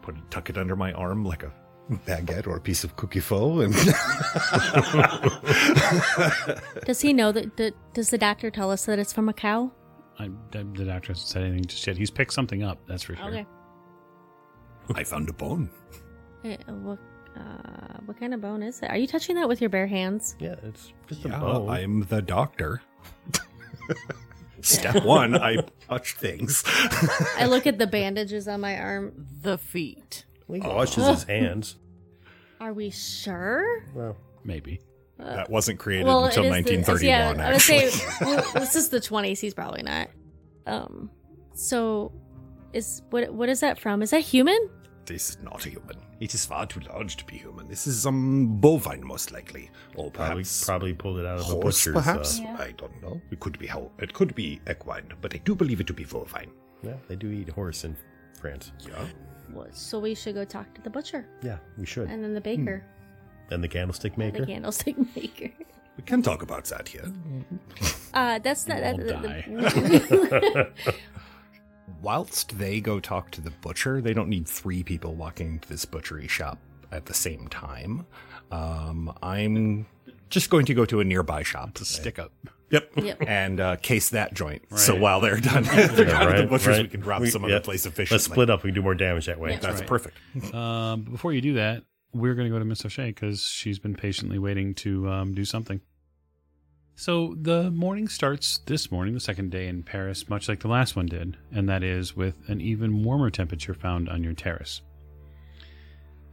[0.02, 1.54] put it, tuck it under my arm like a
[1.90, 3.62] baguette or a piece of cookie foe.
[3.62, 3.74] And
[6.86, 7.56] Does he know that?
[7.58, 9.72] that does the doctor tell us that it's from a cow?
[10.20, 11.98] I, the the doctor hasn't said anything just yet.
[11.98, 13.28] He's picked something up, that's for sure.
[13.28, 13.46] Okay.
[14.96, 15.70] I found a bone.
[16.44, 17.00] Eh, what,
[17.38, 18.90] uh, what kind of bone is it?
[18.90, 20.36] Are you touching that with your bare hands?
[20.40, 21.70] Yeah, it's just a bone.
[21.70, 22.82] I'm the doctor.
[24.62, 25.58] Step one, I
[25.90, 26.64] touch things.
[27.38, 29.28] I look at the bandages on my arm.
[29.42, 30.26] The feet.
[30.52, 31.78] He washes his hands.
[32.62, 33.84] Are we sure?
[33.94, 34.80] Well, Maybe.
[35.18, 37.90] that wasn't created Well, until it is the- 1931, yeah, I would actually.
[37.90, 39.40] say well, this is the 20s.
[39.40, 40.10] He's probably not.
[40.66, 41.10] Um,
[41.54, 42.12] so
[42.74, 44.02] is what what is that from?
[44.02, 44.70] Is that human?
[45.06, 45.98] This is not a human.
[46.22, 47.68] It is far too large to be human.
[47.68, 51.44] This is um bovine, most likely, or probably perhaps probably pulled it out of a
[51.44, 51.64] horse.
[51.86, 51.94] butcher's.
[51.94, 52.58] Perhaps Uh, Yeah.
[52.60, 53.22] I don't know.
[53.30, 56.06] It could be how it could be equine, but I do believe it to be
[56.06, 56.52] bovine.
[56.82, 57.96] yeah, they do eat horse in
[58.40, 58.72] France.
[58.88, 59.06] Yeah.
[59.52, 62.10] What- So we should go talk to the butcher Yeah, we should.
[62.10, 62.84] and then the baker,
[63.52, 64.40] And the candlestick maker.
[64.42, 65.50] the candlestick maker.
[65.98, 67.06] We can talk about that here.
[68.14, 68.78] Uh, that's not.
[68.78, 70.72] You that, all the-
[72.02, 75.86] Whilst they go talk to the butcher, they don't need three people walking into this
[75.86, 76.58] butchery shop
[76.92, 78.06] at the same time.
[78.52, 79.86] Um, I'm
[80.34, 81.76] just going to go to a nearby shop.
[81.76, 82.32] To stick up.
[82.72, 82.92] Yep.
[82.98, 83.24] Yep.
[83.28, 84.64] And uh, case that joint.
[84.78, 86.82] So while they're done, they're Yeah, out of the butchers, right.
[86.82, 87.56] we can drop We- some yeah.
[87.56, 88.16] other place efficiently.
[88.16, 88.64] Let's split up.
[88.64, 89.52] We can do more damage that way.
[89.52, 89.60] Yeah.
[89.60, 89.88] That's Right.
[89.88, 90.18] perfect.
[90.54, 93.94] Um, before you do that, we're going to go to Miss O'Shea because she's been
[93.96, 95.82] patiently waiting to um, do something.
[96.96, 100.96] So the morning starts this morning, the second day in Paris, much like the last
[100.96, 104.82] one did, and that is with an even warmer temperature found on your terrace.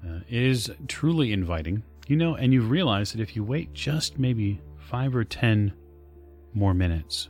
[0.07, 4.19] Uh, it is truly inviting, you know, and you've realized that if you wait just
[4.19, 5.73] maybe five or ten
[6.55, 7.29] more minutes,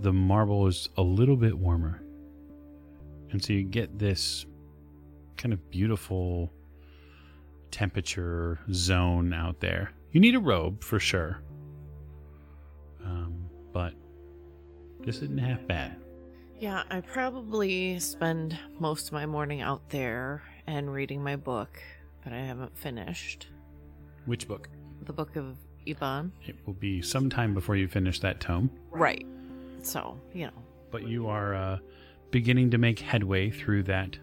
[0.00, 2.02] the marble is a little bit warmer.
[3.32, 4.46] And so you get this
[5.36, 6.50] kind of beautiful
[7.70, 9.92] temperature zone out there.
[10.12, 11.42] You need a robe for sure.
[13.04, 13.92] Um, but
[15.00, 15.96] this isn't half bad.
[16.60, 21.78] Yeah, I probably spend most of my morning out there and reading my book
[22.24, 23.48] that I haven't finished.
[24.26, 24.68] Which book?
[25.02, 25.56] The book of
[25.86, 26.30] Eibon.
[26.46, 29.26] It will be some time before you finish that tome, Right.
[29.82, 30.62] So, you know.
[30.90, 31.78] but you are uh,
[32.30, 34.16] beginning to make headway through that.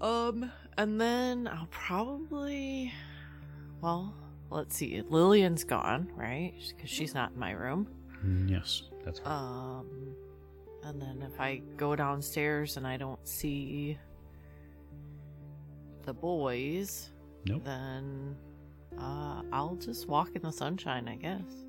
[0.00, 2.92] Um, and then I'll probably,
[3.80, 4.14] well,
[4.50, 5.02] let's see.
[5.08, 6.54] Lillian's gone, right?
[6.74, 7.88] Because she's not in my room.
[8.24, 9.34] Mm, Yes, that's correct.
[9.36, 9.86] Um,
[10.84, 13.98] and then if I go downstairs and I don't see
[16.06, 17.10] the boys,
[17.46, 17.64] nope.
[17.64, 18.36] then
[18.98, 21.64] uh, I'll just walk in the sunshine, I guess.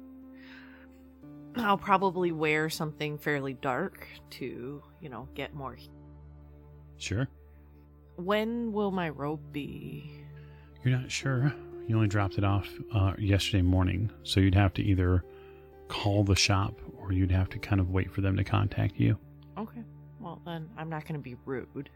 [1.57, 5.73] I'll probably wear something fairly dark to, you know, get more.
[5.73, 5.89] heat.
[6.97, 7.27] Sure.
[8.15, 10.11] When will my robe be?
[10.83, 11.53] You're not sure.
[11.87, 15.23] You only dropped it off uh, yesterday morning, so you'd have to either
[15.87, 19.17] call the shop or you'd have to kind of wait for them to contact you.
[19.57, 19.83] Okay.
[20.19, 21.89] Well, then I'm not going to be rude.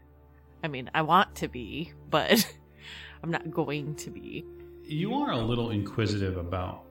[0.62, 2.52] I mean, I want to be, but
[3.22, 4.44] I'm not going to be.
[4.84, 6.84] You are a little inquisitive about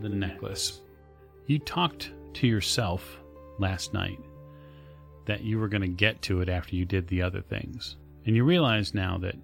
[0.00, 0.80] the necklace.
[1.46, 3.18] You talked to yourself
[3.58, 4.18] last night
[5.26, 7.96] that you were going to get to it after you did the other things.
[8.26, 9.36] And you realize now that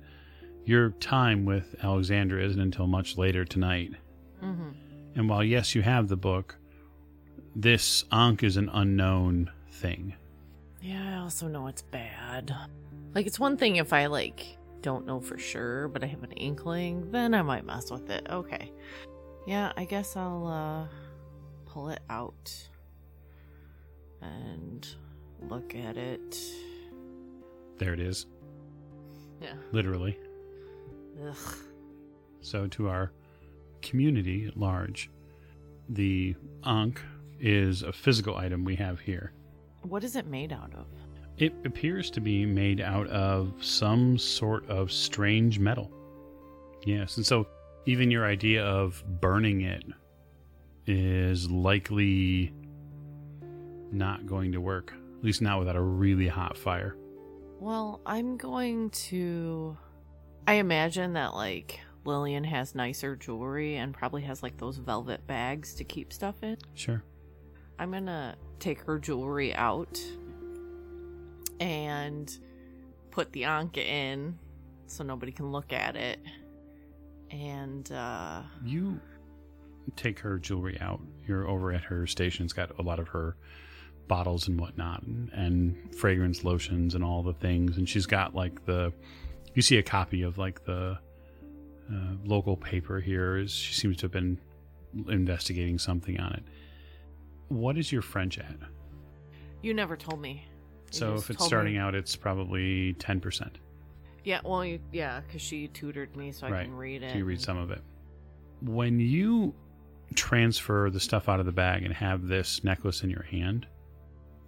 [0.65, 3.93] your time with Alexandra isn't until much later tonight.
[4.43, 4.71] Mm-hmm.
[5.15, 6.57] And while, yes, you have the book,
[7.55, 10.15] this Ankh is an unknown thing.
[10.83, 12.55] Yeah, I also know it's bad.
[13.17, 16.33] Like, it's one thing if I, like, don't know for sure, but I have an
[16.33, 18.27] inkling, then I might mess with it.
[18.29, 18.71] Okay.
[19.47, 20.87] Yeah, I guess I'll, uh,
[21.65, 22.69] pull it out
[24.21, 24.87] and
[25.49, 26.39] look at it.
[27.79, 28.27] There it is,
[29.41, 29.55] Yeah.
[29.73, 30.19] literally.
[31.27, 31.55] Ugh.
[32.43, 33.13] So, to our
[33.81, 35.09] community at large,
[35.89, 37.01] the Ankh
[37.41, 39.33] is a physical item we have here.
[39.81, 40.87] What is it made out of?
[41.39, 45.91] It appears to be made out of some sort of strange metal.
[46.85, 47.47] Yes, and so
[47.85, 49.85] even your idea of burning it
[50.87, 52.55] is likely
[53.93, 54.95] not going to work.
[55.19, 56.97] At least not without a really hot fire.
[57.59, 59.77] Well, I'm going to.
[60.47, 65.75] I imagine that, like, Lillian has nicer jewelry and probably has, like, those velvet bags
[65.75, 66.57] to keep stuff in.
[66.75, 67.03] Sure.
[67.79, 70.01] I'm gonna take her jewelry out
[71.61, 72.37] and
[73.11, 74.39] put the Anka in
[74.87, 76.21] so nobody can look at it.
[77.31, 79.01] And, uh, You
[79.97, 81.01] take her jewelry out.
[81.27, 82.45] You're over at her station.
[82.45, 83.37] It's got a lot of her
[84.09, 87.77] bottles and whatnot, and, and fragrance lotions and all the things.
[87.77, 88.93] And she's got like the.
[89.55, 90.99] You see a copy of like the
[91.93, 93.37] uh, local paper here.
[93.39, 94.39] Is she seems to have been
[95.09, 96.43] investigating something on it.
[97.49, 98.57] What is your French at?
[99.63, 100.45] you never told me.
[100.91, 103.59] So if it's starting me- out, it's probably ten percent.
[104.25, 106.65] Yeah, well, you, yeah, because she tutored me so I Right.
[106.65, 107.13] can read it.
[107.13, 107.81] So you read some of it.
[108.61, 109.55] When you
[110.15, 113.67] transfer the stuff out of the bag and have this necklace in your hand,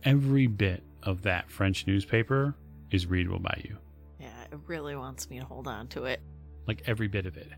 [0.04, 2.56] every bit of that French newspaper
[2.90, 3.76] is readable by you.
[4.18, 6.20] Yeah, it really wants me to hold on to it.
[6.66, 7.48] Like every bit of it.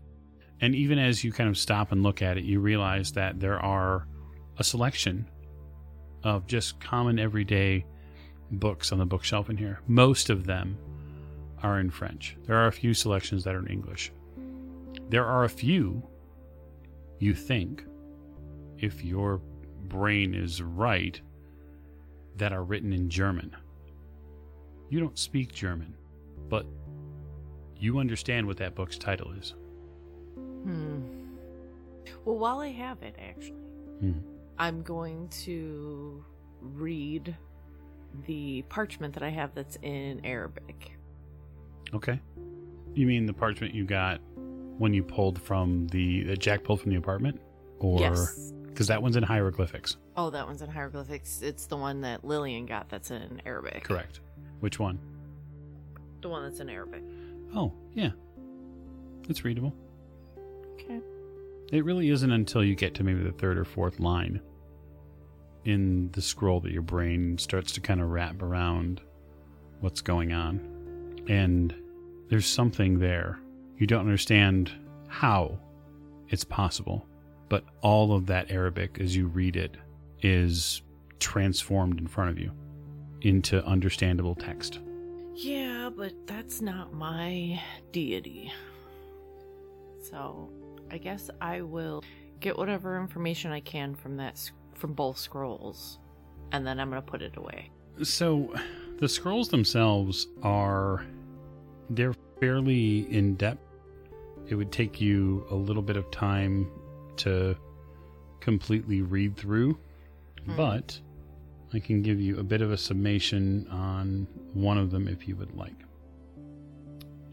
[0.59, 3.59] And even as you kind of stop and look at it, you realize that there
[3.59, 4.07] are
[4.57, 5.27] a selection
[6.23, 7.83] of just common everyday
[8.51, 9.79] books on the bookshelf in here.
[9.87, 10.77] Most of them
[11.63, 12.37] are in French.
[12.45, 14.11] There are a few selections that are in English.
[15.09, 16.03] There are a few,
[17.19, 17.83] you think,
[18.77, 19.41] if your
[19.87, 21.19] brain is right,
[22.37, 23.55] that are written in German.
[24.89, 25.95] You don't speak German,
[26.49, 26.65] but
[27.77, 29.53] you understand what that book's title is.
[30.35, 31.01] Hmm.
[32.25, 33.57] Well, while I have it, actually,
[33.99, 34.13] Hmm.
[34.57, 36.23] I'm going to
[36.59, 37.35] read
[38.25, 40.91] the parchment that I have that's in Arabic.
[41.93, 42.19] Okay.
[42.93, 44.19] You mean the parchment you got
[44.77, 47.39] when you pulled from the that Jack pulled from the apartment,
[47.79, 48.53] or yes.
[48.67, 49.97] because that one's in hieroglyphics?
[50.17, 51.41] Oh, that one's in hieroglyphics.
[51.41, 53.83] It's the one that Lillian got that's in Arabic.
[53.83, 54.19] Correct.
[54.59, 54.99] Which one?
[56.21, 57.03] The one that's in Arabic.
[57.55, 58.11] Oh, yeah.
[59.29, 59.73] It's readable.
[60.73, 60.99] Okay.
[61.71, 64.41] It really isn't until you get to maybe the third or fourth line
[65.65, 69.01] in the scroll that your brain starts to kind of wrap around
[69.79, 70.59] what's going on.
[71.27, 71.73] And
[72.29, 73.39] there's something there.
[73.77, 74.71] You don't understand
[75.07, 75.59] how
[76.29, 77.05] it's possible,
[77.49, 79.75] but all of that Arabic, as you read it,
[80.21, 80.81] is
[81.19, 82.51] transformed in front of you
[83.21, 84.79] into understandable text.
[85.35, 88.51] Yeah, but that's not my deity.
[90.01, 90.49] So,
[90.89, 92.03] I guess I will
[92.39, 95.99] get whatever information I can from that s- from both scrolls,
[96.51, 97.69] and then I'm gonna put it away.
[98.03, 98.53] So,
[98.97, 101.05] the scrolls themselves are
[101.91, 103.61] they're fairly in depth.
[104.47, 106.67] It would take you a little bit of time
[107.17, 107.55] to
[108.39, 109.77] completely read through,
[110.45, 110.55] Hmm.
[110.57, 110.99] but
[111.73, 115.35] I can give you a bit of a summation on one of them if you
[115.35, 115.75] would like.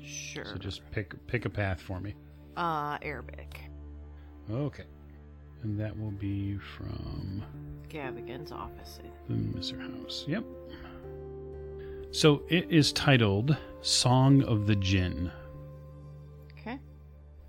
[0.04, 0.44] Sure.
[0.44, 2.14] So just pick pick a path for me.
[2.56, 3.60] uh Arabic.
[4.50, 4.84] Okay.
[5.62, 7.42] And that will be from
[7.88, 9.00] Gavigan's office.
[9.28, 10.24] The Misr House.
[10.28, 10.44] Yep.
[12.10, 15.30] So it is titled Song of the Jinn.
[16.52, 16.78] Okay.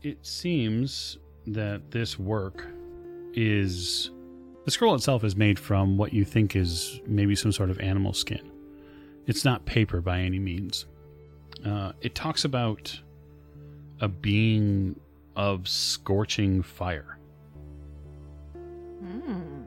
[0.01, 2.67] It seems that this work
[3.33, 4.11] is.
[4.65, 8.13] The scroll itself is made from what you think is maybe some sort of animal
[8.13, 8.51] skin.
[9.25, 10.85] It's not paper by any means.
[11.65, 12.99] Uh, it talks about
[14.01, 14.99] a being
[15.35, 17.18] of scorching fire.
[18.99, 19.63] Hmm.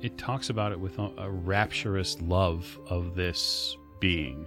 [0.00, 4.46] It talks about it with a, a rapturous love of this being.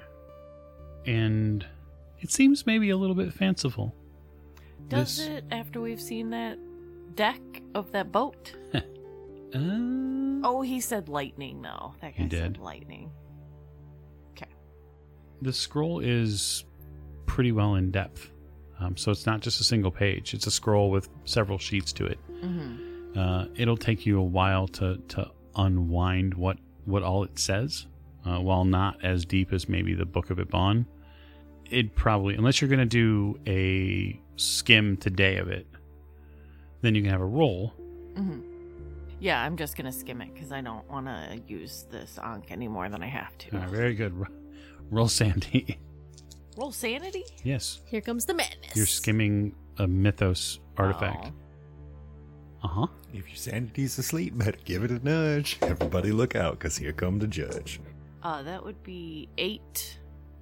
[1.06, 1.66] And
[2.20, 3.94] it seems maybe a little bit fanciful.
[4.88, 6.58] Does This- it after we've seen that
[7.16, 7.42] deck
[7.76, 8.54] of that boat?
[9.56, 11.94] Uh, Oh, he said lightning though.
[12.02, 12.58] That guy He said did.
[12.58, 13.12] lightning.
[14.32, 14.50] Okay.
[15.44, 16.66] The scroll is
[17.28, 18.32] pretty well in depth.
[18.80, 22.08] Um, so it's not just a single page, it's a scroll with several sheets to
[22.08, 22.18] it.
[22.44, 22.93] Mm-hmm.
[23.16, 27.86] Uh, it'll take you a while to, to unwind what, what all it says,
[28.26, 30.86] uh, while not as deep as maybe the Book of Eibon.
[31.70, 35.68] It probably, unless you're going to do a skim today of it,
[36.82, 37.74] then you can have a roll.
[38.16, 38.42] Mm-hmm.
[39.20, 42.68] Yeah, I'm just gonna skim it because I don't want to use this Ankh any
[42.68, 43.56] more than I have to.
[43.56, 44.14] All right, very good.
[44.14, 44.28] Ro-
[44.92, 45.78] Roll Sandy.
[46.58, 47.24] Roll sanity.
[47.44, 48.76] yes, Here comes the madness.
[48.76, 51.28] you're skimming a mythos artifact.
[51.28, 51.34] Oh.
[52.64, 52.88] Uh huh.
[53.14, 55.58] If your sanity's asleep, better give it a nudge.
[55.62, 57.82] Everybody look out, because here come the judge.
[58.24, 60.00] Uh, that would be eight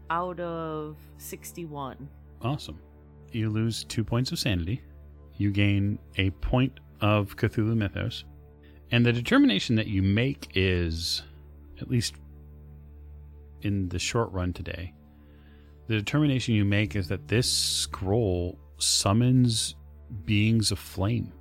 [0.09, 2.07] out of sixty-one.
[2.41, 2.79] Awesome.
[3.31, 4.81] You lose two points of sanity.
[5.37, 8.25] You gain a point of Cthulhu Mythos.
[8.91, 11.23] And the determination that you make is,
[11.79, 12.15] at least
[13.61, 14.93] in the short run today,
[15.87, 19.75] the determination you make is that this scroll summons
[20.25, 21.31] beings of flame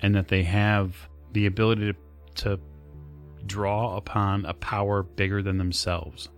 [0.00, 1.96] and that they have the ability to,
[2.42, 2.60] to
[3.46, 6.28] draw upon a power bigger than themselves.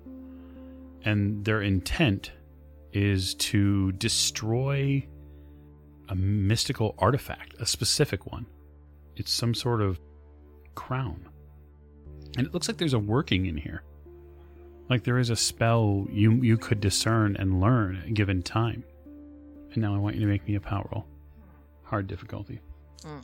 [1.04, 2.32] And their intent
[2.92, 5.06] is to destroy
[6.08, 8.46] a mystical artifact, a specific one.
[9.16, 10.00] It's some sort of
[10.74, 11.28] crown.
[12.36, 13.82] And it looks like there's a working in here.
[14.88, 18.82] Like there is a spell you you could discern and learn at a given time.
[19.72, 21.06] And now I want you to make me a power roll.
[21.84, 22.60] Hard difficulty.
[23.02, 23.22] Mm.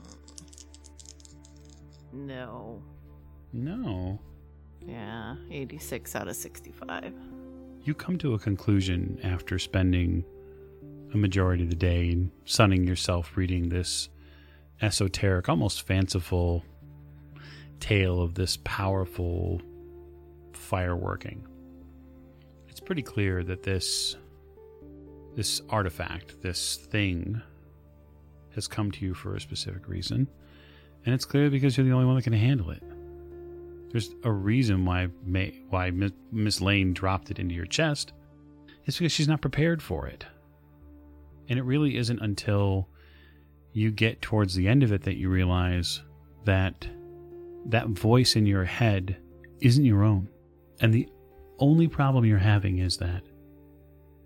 [2.16, 2.82] No.
[3.52, 4.18] No.
[4.80, 7.12] Yeah, eighty-six out of sixty-five.
[7.82, 10.24] You come to a conclusion after spending
[11.14, 14.08] a majority of the day sunning yourself reading this
[14.82, 16.64] esoteric, almost fanciful
[17.80, 19.60] tale of this powerful
[20.52, 21.42] fireworking.
[22.68, 24.16] It's pretty clear that this
[25.34, 27.40] this artifact, this thing
[28.54, 30.28] has come to you for a specific reason,
[31.07, 32.82] and it's clear because you're the only one that can handle it.
[33.90, 35.92] There's a reason why May, why
[36.32, 38.12] Miss Lane dropped it into your chest.
[38.84, 40.26] It's because she's not prepared for it.
[41.48, 42.88] And it really isn't until
[43.72, 46.02] you get towards the end of it that you realize
[46.44, 46.86] that
[47.66, 49.16] that voice in your head
[49.61, 50.28] isn't your own.
[50.80, 51.09] And the
[51.61, 53.22] only problem you're having is that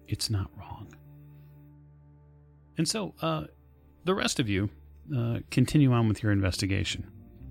[0.09, 0.95] it's not wrong.
[2.78, 3.45] And so, uh,
[4.05, 4.70] the rest of you
[5.17, 7.11] uh, continue on with your investigation.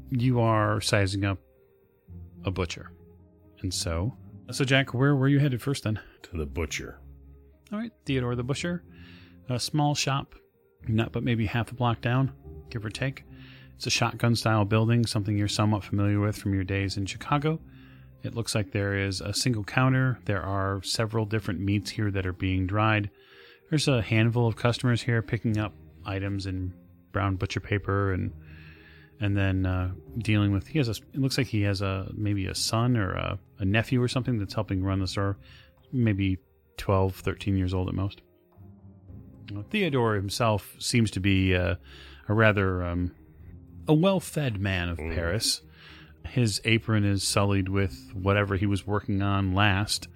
[0.10, 1.40] You are sizing up
[2.46, 2.92] a butcher.
[3.62, 4.16] And so,
[4.52, 6.00] so Jack, where were you headed first then?
[6.24, 7.00] to the butcher.
[7.72, 8.84] All right, Theodore the Butcher,
[9.50, 10.36] a small shop,
[10.88, 12.32] not but maybe half a block down,
[12.70, 13.24] give or take.
[13.76, 17.60] It's a shotgun style building, something you're somewhat familiar with from your days in Chicago.
[18.24, 20.20] It looks like there is a single counter.
[20.26, 23.10] There are several different meats here that are being dried.
[23.70, 25.74] There's a handful of customers here picking up
[26.06, 26.74] items in
[27.12, 28.32] brown butcher paper and
[29.22, 32.46] and then uh, dealing with he has a it looks like he has a maybe
[32.48, 35.38] a son or a, a nephew or something that's helping run the store.
[35.92, 36.38] Maybe
[36.78, 38.22] 12 13 years old at most.
[39.52, 41.76] Now, theodore himself seems to be uh,
[42.28, 43.12] a rather um,
[43.88, 45.62] a well-fed man of paris.
[46.28, 50.08] His apron is sullied with whatever he was working on last.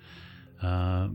[0.61, 1.09] Uh,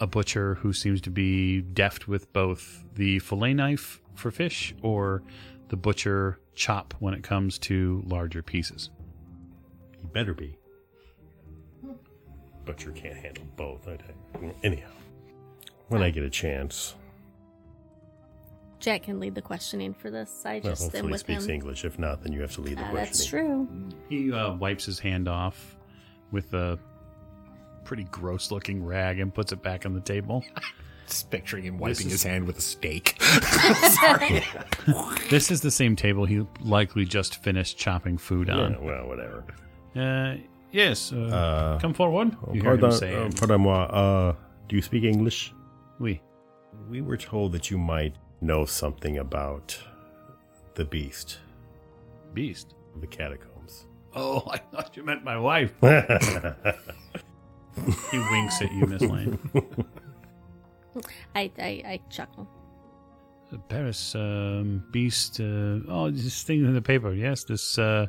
[0.00, 5.22] a butcher who seems to be deft with both the fillet knife for fish or
[5.68, 8.90] the butcher chop when it comes to larger pieces.
[9.98, 10.58] He better be.
[12.64, 13.88] Butcher can't handle both.
[13.88, 14.52] I tell.
[14.62, 14.90] Anyhow,
[15.88, 16.94] when I get a chance,
[18.78, 20.42] Jack can lead the questioning for this.
[20.44, 21.50] I well, just am hopefully he with speaks him.
[21.52, 21.84] English.
[21.84, 23.08] If not, then you have to lead the Uh, questioning.
[23.08, 23.88] that's true.
[24.08, 25.76] He uh, wipes his hand off
[26.30, 26.78] with a
[27.84, 30.44] pretty gross looking rag and puts it back on the table.
[31.06, 33.18] Just picturing him wiping is- his hand with a steak.
[35.30, 38.84] This is the same table he likely just finished chopping food Yeah, on.
[38.84, 39.44] well, whatever.
[39.96, 40.36] Uh,
[40.72, 42.36] yes, uh, Uh, come forward.
[42.46, 44.34] oh, You hear him pardon, say, uh, pardon-moi, uh,
[44.68, 45.52] do you speak English?
[45.98, 46.20] "Oui."
[46.88, 49.78] We were told that you might know something about
[50.74, 51.38] the beast
[52.34, 52.74] Beast.
[52.94, 53.86] of the catacombs.
[54.14, 55.72] Oh, I thought you meant my wife.
[58.10, 59.38] He winks at you, Miss Lane.
[61.34, 62.48] I, I, I chuckle.
[63.52, 65.40] uh, Paris um, beast.
[65.40, 67.12] Uh, oh, this thing in the paper.
[67.12, 68.06] Yes, this uh,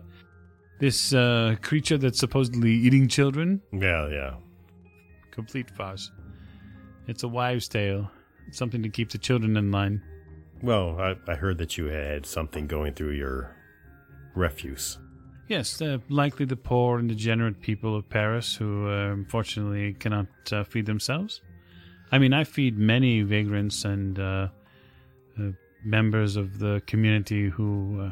[0.79, 3.61] this uh, creature that's supposedly eating children.
[3.71, 4.33] Yeah, yeah.
[5.31, 6.11] Complete farce.
[7.07, 8.09] It's a wives' tale.
[8.47, 10.01] It's something to keep the children in line.
[10.61, 13.55] Well, I, I heard that you had something going through your
[14.35, 14.97] refuse.
[15.49, 20.63] Yes, uh, likely the poor and degenerate people of Paris who uh, unfortunately cannot uh,
[20.63, 21.41] feed themselves.
[22.13, 24.47] I mean, I feed many vagrants and uh,
[25.35, 25.49] uh,
[25.83, 28.11] members of the community who uh,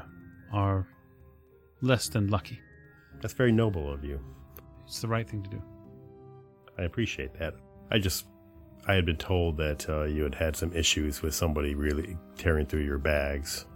[0.51, 0.87] are
[1.83, 2.59] less than lucky.
[3.21, 4.19] That's very noble of you.
[4.87, 5.61] It's the right thing to do.
[6.79, 7.53] I appreciate that.
[7.91, 8.25] I just,
[8.87, 12.65] I had been told that uh, you had had some issues with somebody really tearing
[12.65, 13.67] through your bags,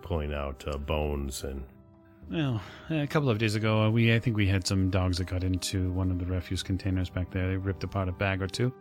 [0.00, 1.66] pulling out uh, bones and.
[2.30, 5.26] Well, a couple of days ago, uh, we I think we had some dogs that
[5.26, 7.46] got into one of the refuse containers back there.
[7.46, 8.72] They ripped apart a bag or two,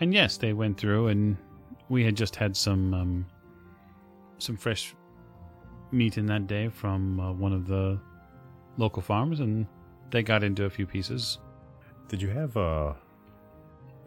[0.00, 1.36] and yes, they went through, and
[1.88, 3.26] we had just had some um,
[4.38, 4.94] some fresh
[5.92, 8.00] meat in that day from uh, one of the
[8.76, 9.66] local farms, and
[10.10, 11.38] they got into a few pieces.
[12.08, 12.94] Did you have uh,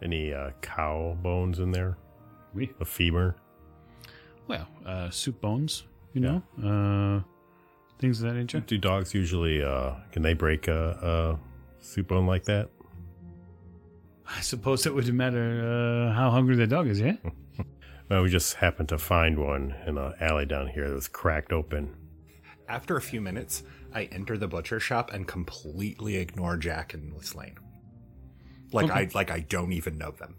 [0.02, 1.96] any uh, cow bones in there?
[2.54, 3.36] We A femur?
[4.46, 6.40] well, uh, soup bones, you Yeah.
[6.62, 7.22] know, uh,
[7.98, 8.60] things of that nature.
[8.60, 12.68] Do dogs usually, uh, can they break a, a soup bone like that?
[14.26, 17.16] I suppose it wouldn't matter uh, how hungry the dog is, yeah.
[18.10, 21.52] Well, we just happened to find one in an alley down here that was cracked
[21.54, 21.96] open.
[22.68, 23.62] After a few minutes,
[23.94, 27.56] I enter the butcher shop and completely ignore Jack and Lane.
[28.72, 28.92] Like Okay.
[28.92, 30.36] I like I don't even know them.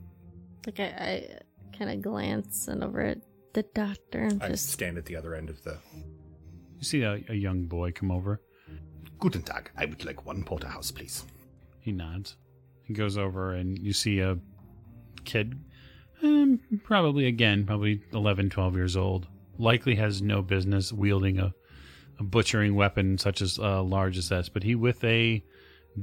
[0.67, 1.39] Like I, I
[1.75, 3.17] kind of glance and over at
[3.53, 5.79] the doctor and I just stand at the other end of the
[6.77, 8.41] You see a, a young boy come over.
[9.17, 9.71] Guten Tag.
[9.75, 11.25] I would like one porterhouse, please.
[11.79, 12.35] He nods.
[12.85, 14.37] He goes over, and you see a
[15.23, 15.59] kid,
[16.21, 19.27] um, probably again, probably 11, 12 years old.
[19.57, 21.53] Likely has no business wielding a,
[22.19, 25.43] a butchering weapon such as uh, large as this, but he, with a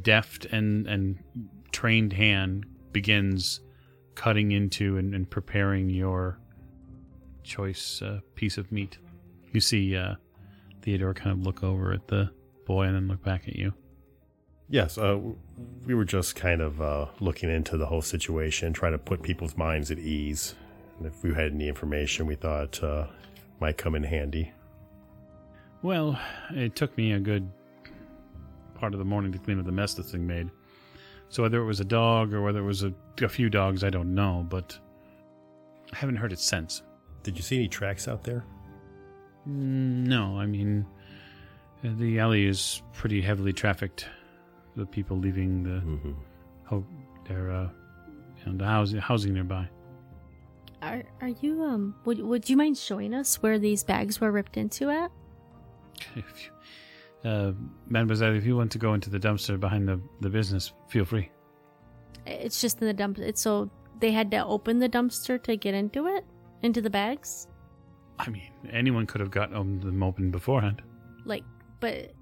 [0.00, 1.18] deft and and
[1.70, 3.60] trained hand, begins
[4.14, 6.38] cutting into and, and preparing your
[7.42, 8.98] choice uh, piece of meat.
[9.52, 10.14] You see uh,
[10.82, 12.30] Theodore kind of look over at the
[12.66, 13.72] boy and then look back at you.
[14.72, 15.18] Yes, uh,
[15.84, 19.54] we were just kind of uh, looking into the whole situation, trying to put people's
[19.54, 20.54] minds at ease.
[20.96, 23.06] And if we had any information we thought uh,
[23.60, 24.50] might come in handy.
[25.82, 26.18] Well,
[26.52, 27.50] it took me a good
[28.74, 30.50] part of the morning to clean up the mess this thing made.
[31.28, 33.90] So whether it was a dog or whether it was a, a few dogs, I
[33.90, 34.78] don't know, but
[35.92, 36.82] I haven't heard it since.
[37.24, 38.42] Did you see any tracks out there?
[39.46, 40.86] Mm, No, I mean,
[41.84, 44.08] uh, the alley is pretty heavily trafficked.
[44.76, 46.12] The people leaving the Mm-hmm.
[46.64, 46.86] ho-
[47.28, 47.68] their uh,
[48.44, 49.68] you know, the housing housing nearby.
[50.82, 54.56] are are you um would would you mind showing us where these bags were ripped
[54.56, 55.10] into at?
[56.16, 56.24] If
[57.24, 57.52] you, uh,
[57.88, 61.30] Mademoiselle, if you want to go into the dumpster behind the, the business, feel free.
[62.26, 63.18] It's just in the dump.
[63.18, 63.70] It's so
[64.00, 66.24] they had to open the dumpster to get into it,
[66.62, 67.46] into the bags.
[68.18, 70.82] I mean, anyone could have gotten them open beforehand.
[71.24, 71.44] Like,
[71.78, 72.12] but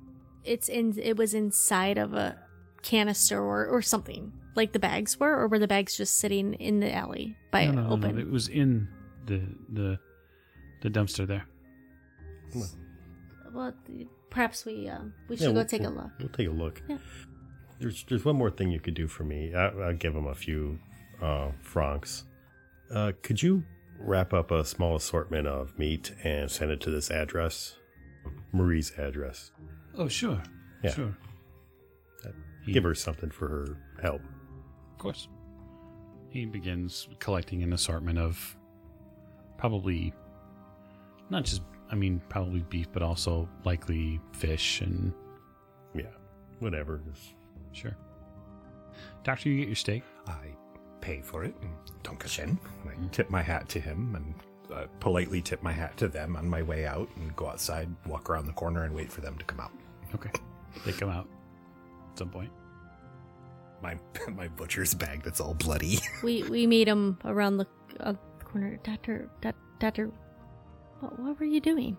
[0.44, 0.98] it's in.
[0.98, 2.38] It was inside of a
[2.82, 4.32] canister or or something.
[4.56, 7.72] Like the bags were, or were the bags just sitting in the alley by no,
[7.72, 8.14] no, no, open?
[8.16, 8.88] no, It was in
[9.26, 9.98] the the
[10.82, 11.46] the dumpster there.
[13.52, 13.74] Well,
[14.30, 16.10] perhaps we um we should Yeah, go we'll- take a we'll- look.
[16.18, 16.82] We'll take a look.
[16.88, 16.98] Yeah.
[17.78, 19.54] There's there's one more thing you could do for me.
[19.54, 20.78] I, I'll give him a few
[21.22, 22.24] uh, francs.
[22.94, 23.62] Uh, could you
[23.98, 27.76] wrap up a small assortment of meat and send it to this address,
[28.52, 29.50] Marie's address?
[29.96, 30.42] Oh, sure,
[30.82, 30.90] Yeah.
[30.92, 31.16] sure.
[32.64, 34.20] He- Give her something for her help.
[34.22, 35.28] of course.
[36.28, 38.56] He begins collecting an assortment of
[39.56, 40.12] probably
[41.30, 45.12] not just, I mean, probably beef, but also likely fish and
[45.94, 46.12] Yeah,
[46.60, 47.00] whatever.
[47.10, 47.34] Just
[47.72, 47.96] sure.
[49.24, 50.02] Doctor, you get your steak.
[50.26, 50.54] I
[51.00, 51.54] pay for it.
[51.62, 51.72] and
[52.04, 52.58] Dankeschön.
[52.86, 54.34] I tip my hat to him and
[54.72, 58.28] uh, politely tip my hat to them on my way out and go outside, walk
[58.30, 59.72] around the corner, and wait for them to come out.
[60.14, 60.30] Okay.
[60.84, 61.28] They come out
[62.12, 62.50] at some point.
[63.82, 63.98] My
[64.34, 65.98] my butcher's bag that's all bloody.
[66.22, 67.66] We we meet him around the,
[68.00, 68.78] uh, corner.
[68.82, 70.10] Doctor, doc, doctor,
[71.00, 71.96] what what were you doing?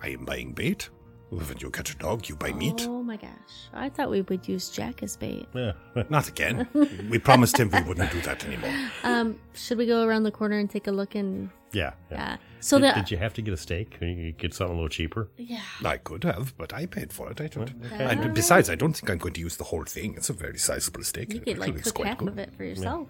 [0.00, 0.88] I am buying bait.
[1.34, 2.86] When you catch a dog, you buy meat.
[2.86, 3.30] Oh my gosh!
[3.72, 5.48] I thought we would use Jack as bait.
[5.54, 5.72] yeah.
[6.08, 6.68] Not again.
[7.10, 8.72] we promised him we wouldn't do that anymore.
[9.02, 11.92] Um, should we go around the corner and take a look and yeah.
[12.10, 12.16] yeah.
[12.16, 12.36] yeah?
[12.60, 13.98] So did, the did you have to get a steak?
[13.98, 15.28] Can you get something a little cheaper?
[15.36, 15.60] yeah.
[15.84, 17.40] I could have, but I paid for it.
[17.40, 17.70] I don't.
[17.92, 18.04] Okay.
[18.04, 20.14] And besides, I don't think I'm going to use the whole thing.
[20.16, 21.34] It's a very sizable steak.
[21.34, 22.28] You could like cook half good.
[22.28, 23.08] of it for yourself.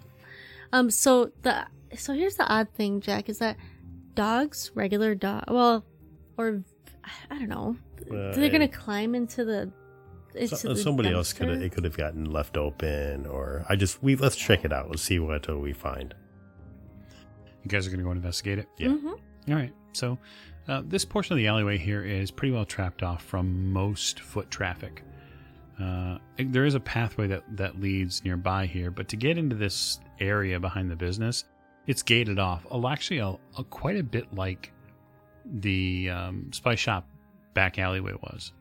[0.73, 3.57] Um, so the so here's the odd thing, Jack, is that
[4.13, 5.45] dogs, regular dog.
[5.47, 5.85] Well,
[6.37, 6.63] or
[7.31, 7.75] I don't know.
[8.01, 9.71] Uh, They're gonna climb into the.
[10.35, 13.75] Into so- the somebody else could have it could have gotten left open, or I
[13.77, 14.89] just we let's check it out.
[14.89, 16.13] Let's see what uh, we find.
[17.63, 18.67] You guys are going to go and investigate it?
[18.77, 18.89] Yeah.
[18.89, 19.17] Mhm.
[19.49, 19.73] All right.
[19.93, 20.19] So,
[20.67, 24.51] uh, this portion of the alleyway here is pretty well trapped off from most foot
[24.51, 25.03] traffic.
[25.81, 29.99] Uh, there is a pathway that, that leads nearby here, but to get into this
[30.19, 31.45] area behind the business,
[31.87, 32.65] it's gated off.
[32.71, 34.71] Oh, actually, a, a, quite a bit like
[35.45, 37.07] the um, Spice Shop
[37.53, 38.51] back alleyway was.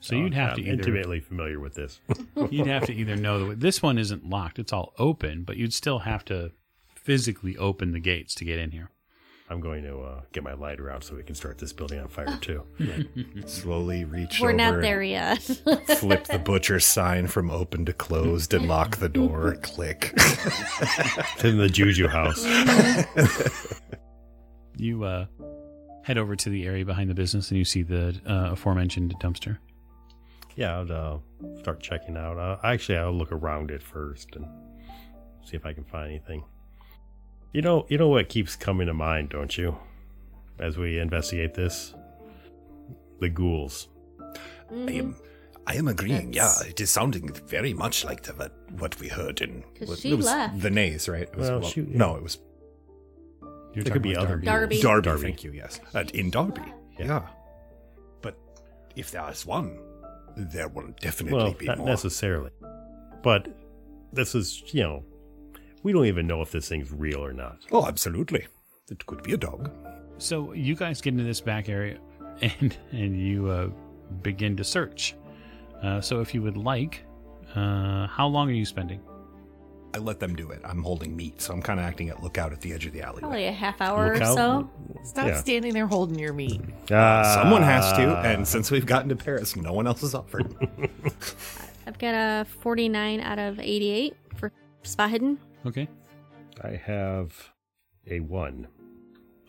[0.00, 2.00] So you'd Uh, have I'm to either intimately familiar with this.
[2.50, 5.74] you'd have to either know that this one isn't locked; it's all open, but you'd
[5.74, 6.52] still have to
[6.94, 8.90] physically open the gates to get in here.
[9.48, 12.06] I'm going to uh, get my lighter out so we can start this building on
[12.06, 12.62] fire too.
[13.46, 15.42] Slowly reach We're over, not there yet.
[15.42, 19.56] flip the butcher sign from open to closed, and lock the door.
[19.60, 20.12] Click.
[20.14, 22.44] it's in the Juju house.
[24.76, 25.26] You uh,
[26.02, 29.58] head over to the area behind the business and you see the uh, aforementioned dumpster.
[30.56, 32.38] Yeah, I'll uh, start checking out.
[32.38, 34.46] Uh, actually, I'll look around it first and
[35.44, 36.44] see if I can find anything.
[37.52, 39.76] You know, you know what keeps coming to mind, don't you?
[40.58, 41.94] As we investigate this,
[43.20, 43.88] the ghouls.
[44.70, 45.16] I am,
[45.66, 46.32] I am agreeing.
[46.32, 50.12] Yeah, it is sounding very much like the, what, what we heard in what- she
[50.12, 50.60] it was left.
[50.60, 51.22] the nays, right?
[51.22, 52.38] It was, Well, well, she- no, it was
[53.72, 54.80] You're There could be about other Darby.
[54.80, 55.04] Darby.
[55.04, 55.22] Darby.
[55.22, 55.52] Thank you.
[55.52, 56.62] Yes, uh, in Darby.
[56.98, 57.06] Yeah.
[57.06, 57.26] Yeah.
[58.20, 58.36] but
[58.96, 59.78] if there is one,
[60.36, 61.86] there will definitely Well, be not more.
[61.88, 62.50] necessarily,
[63.22, 63.48] but
[64.12, 65.04] this is you know,
[65.82, 67.58] we don't even know if this thing's real or not.
[67.70, 68.46] Oh, absolutely.
[68.90, 69.70] It could be a dog.
[70.18, 71.98] So you guys get into this back area,
[72.42, 73.68] and and you uh,
[74.22, 75.14] begin to search.
[75.82, 77.04] Uh, so if you would like,
[77.54, 79.00] uh, how long are you spending?
[79.92, 80.60] I let them do it.
[80.64, 83.02] I'm holding meat, so I'm kind of acting at lookout at the edge of the
[83.02, 83.20] alleyway.
[83.20, 84.70] Probably a half hour Look or so.
[85.04, 85.36] Stop Yeah.
[85.36, 86.60] standing there holding your meat.
[86.92, 90.54] Ah, Someone has to, and since we've gotten to Paris, no one else has offered.
[91.86, 95.38] I've got a 49 out of 88 for spot hidden.
[95.66, 95.88] Okay.
[96.62, 97.34] I have
[98.08, 98.68] a one.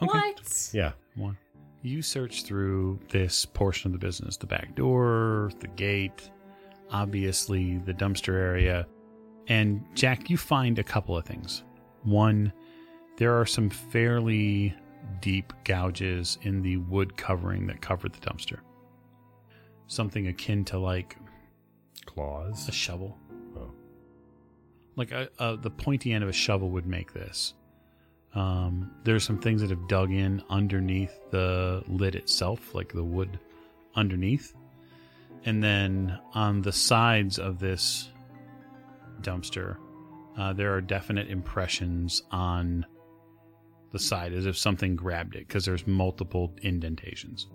[0.01, 0.07] Okay.
[0.17, 0.69] What?
[0.73, 1.37] Yeah, One.
[1.83, 6.29] You search through this portion of the business the back door, the gate,
[6.91, 8.87] obviously the dumpster area.
[9.47, 11.63] And Jack, you find a couple of things.
[12.03, 12.53] One,
[13.17, 14.73] there are some fairly
[15.19, 18.59] deep gouges in the wood covering that covered the dumpster.
[19.87, 21.17] Something akin to like
[22.05, 22.67] claws.
[22.69, 23.17] a shovel.
[23.57, 23.71] Oh.
[24.95, 27.53] Like a, a, the pointy end of a shovel would make this.
[28.33, 33.39] Um, there's some things that have dug in underneath the lid itself, like the wood
[33.95, 34.53] underneath.
[35.43, 38.10] And then on the sides of this
[39.21, 39.77] dumpster,
[40.37, 42.85] uh, there are definite impressions on
[43.91, 47.47] the side as if something grabbed it because there's multiple indentations.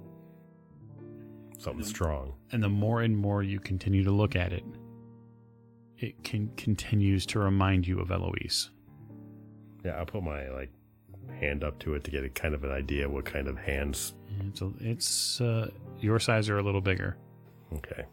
[1.58, 2.34] Something strong.
[2.52, 4.64] And the more and more you continue to look at it,
[5.98, 8.70] it can continues to remind you of Eloise.
[9.84, 10.70] Yeah, I'll put my like
[11.40, 14.14] hand up to it to get a kind of an idea what kind of hands.
[14.48, 17.16] It's a, it's uh, your size are a little bigger.
[17.72, 18.04] Okay.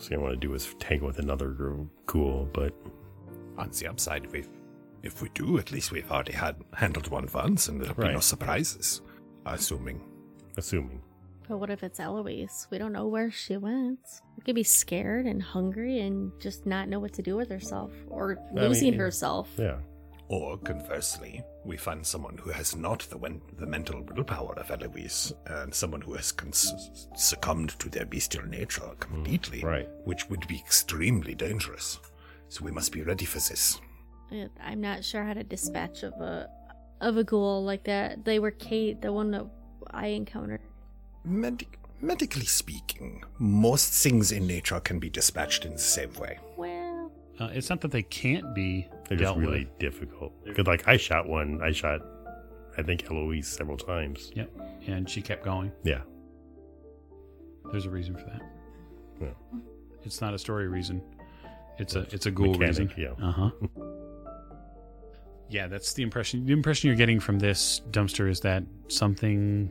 [0.00, 2.72] So I want to do is tangle with another gr- Cool, but
[3.58, 4.44] On the upside, we
[5.02, 8.14] if we do, at least we've already had handled one once, and there'll be no
[8.14, 8.22] Right.
[8.22, 9.02] surprises.
[9.46, 10.00] Assuming.
[10.56, 11.00] assuming.
[11.48, 12.66] But what if it's Eloise?
[12.70, 14.00] We don't know where she went.
[14.36, 17.92] We could be scared and hungry and just not know what to do with herself
[18.08, 19.48] or I losing mean, herself.
[19.58, 19.78] Yeah.
[20.30, 25.32] Or conversely, we find someone who has not the wen- the mental willpower of Eloise,
[25.46, 29.88] and someone who has cons- succumbed to their bestial nature completely, right.
[30.04, 31.98] which would be extremely dangerous.
[32.48, 33.80] So we must be ready for this.
[34.62, 36.48] I'm not sure how to dispatch of a
[37.00, 38.24] of a ghoul like that.
[38.24, 39.46] They were Kate, the one that
[39.90, 40.60] I encountered.
[41.24, 46.38] Medic- medically speaking, most things in nature can be dispatched in the same way.
[46.56, 47.10] Well,
[47.40, 49.78] Uh, it's not that they can't be They're just dealt really with.
[49.78, 50.32] difficult.
[50.44, 52.00] Because like I shot one, I shot,
[52.78, 54.30] I think Eloise several times.
[54.34, 54.50] Yep.
[54.86, 55.70] And she kept going.
[55.84, 56.00] Yeah.
[57.70, 58.40] There's a reason for that.
[59.20, 59.58] Yeah.
[60.04, 61.02] It's not a story reason.
[61.78, 63.14] It's a it's a ghoul Mechanic, reason.
[63.20, 63.26] yeah.
[63.26, 63.50] Uh huh.
[65.48, 66.46] yeah, that's the impression.
[66.46, 69.70] The impression you're getting from this dumpster is that something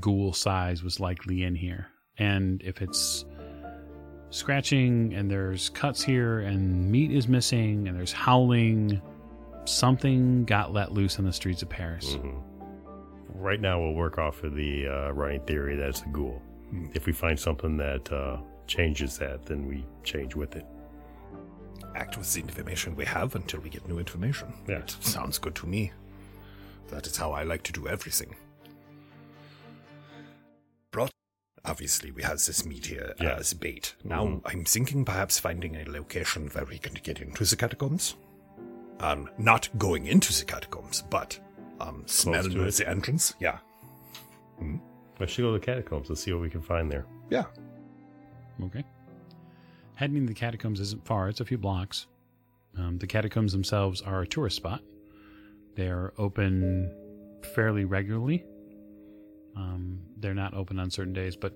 [0.00, 1.86] ghoul size was likely in here,
[2.18, 3.24] and if it's
[4.30, 9.00] scratching and there's cuts here and meat is missing and there's howling,
[9.64, 12.14] something got let loose on the streets of Paris.
[12.16, 12.42] Mhm.
[13.34, 16.40] Right now, we'll work off of the uh, running theory that it's a ghoul.
[16.70, 16.86] Hmm.
[16.94, 20.64] If we find something that uh, changes that, then we change with it.
[21.94, 24.52] Act with the information we have until we get new information.
[24.66, 24.78] Yeah.
[24.78, 25.92] It sounds good to me.
[26.88, 28.34] That is how I like to do everything.
[31.66, 33.36] Obviously, we have this meat here Yeah.
[33.38, 33.94] as bait.
[34.04, 38.14] Now, I'm thinking perhaps finding a location where we can get into the catacombs.
[39.00, 41.38] Um, not going into the catacombs, but
[41.80, 43.34] um, smelling the entrance.
[43.40, 43.58] Yeah,
[45.20, 47.06] I should go to the catacombs and see what we can find there.
[47.30, 47.44] yeah.
[48.62, 48.84] Okay.
[49.96, 52.06] Heading to the catacombs isn't far, it's a few blocks.
[52.78, 54.82] Um, the catacombs themselves are a tourist spot.
[55.74, 56.90] They're open
[57.54, 58.44] fairly regularly.
[59.56, 61.54] Um, they're not open on certain days, but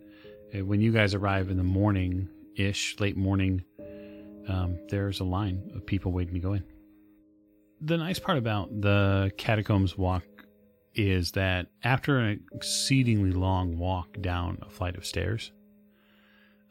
[0.54, 3.62] uh, when you guys arrive in the morning ish, late morning,
[4.48, 6.64] um, there's a line of people waiting to go in.
[7.80, 10.24] The nice part about the catacombs walk
[10.94, 15.52] is that after an exceedingly long walk down a flight of stairs,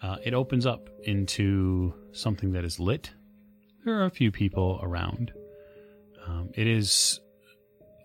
[0.02, 3.12] uh, it opens up into something that is lit.
[3.86, 5.32] There are a few people around.
[6.28, 7.20] Um, it is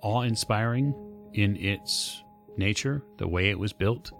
[0.03, 0.95] awe inspiring
[1.35, 2.22] in its
[2.57, 4.12] nature, the way it was built.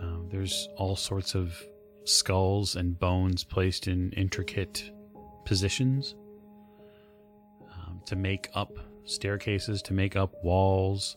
[0.00, 1.54] Uh, there's all sorts of
[2.04, 4.90] skulls and bones placed in intricate
[5.44, 6.14] positions
[7.72, 8.72] um, to make up
[9.04, 11.16] staircases, to make up walls.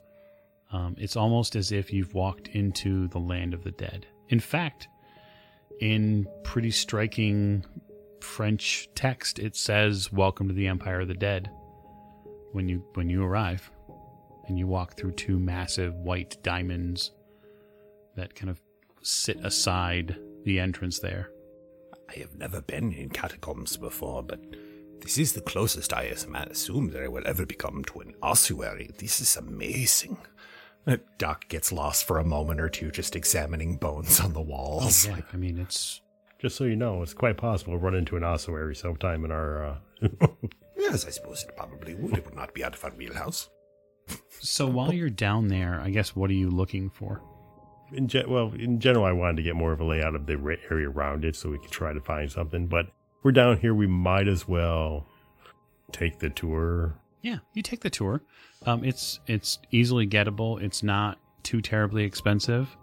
[0.72, 4.08] Um, it's almost as if you've walked into the land of the dead.
[4.30, 4.88] In fact,
[5.80, 7.66] in pretty striking
[8.22, 11.50] French text, it says "Welcome to the Empire of the Dead"
[12.52, 13.70] when you when you arrive,
[14.48, 17.12] and you walk through two massive white diamonds
[18.16, 18.62] that kind of
[19.02, 21.30] sit aside the entrance there.
[22.10, 24.40] I have never been in catacombs before, but
[25.02, 28.92] this is the closest I as- assume that I will ever become to an ossuary.
[28.98, 30.18] This is amazing.
[31.18, 35.08] Doc gets lost for a moment or two just examining bones on the walls.
[35.08, 36.02] Oh, Yeah, I mean it's
[36.40, 39.66] Just so you know, it's quite possible to run into an ossuary sometime in our.
[39.66, 39.78] Uh,
[40.78, 42.18] Yes, I suppose it probably would.
[42.18, 43.50] It would not be out of our wheelhouse.
[44.40, 47.22] So while you're down there, I guess what are you looking for?
[47.94, 50.34] in ge- well, in general, I wanted to get more of a layout of the
[50.70, 52.68] area around it so we could try to find something.
[52.68, 52.88] But
[53.22, 55.06] we're down here, we might as well
[55.92, 56.96] take the tour.
[57.22, 58.22] Yeah, you take the tour.
[58.66, 60.62] Um, it's it's easily gettable.
[60.62, 62.76] It's not too terribly expensive.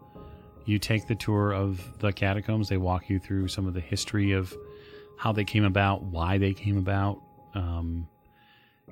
[0.65, 2.69] You take the tour of the catacombs.
[2.69, 4.55] They walk you through some of the history of
[5.17, 7.21] how they came about, why they came about.
[7.55, 8.07] Um,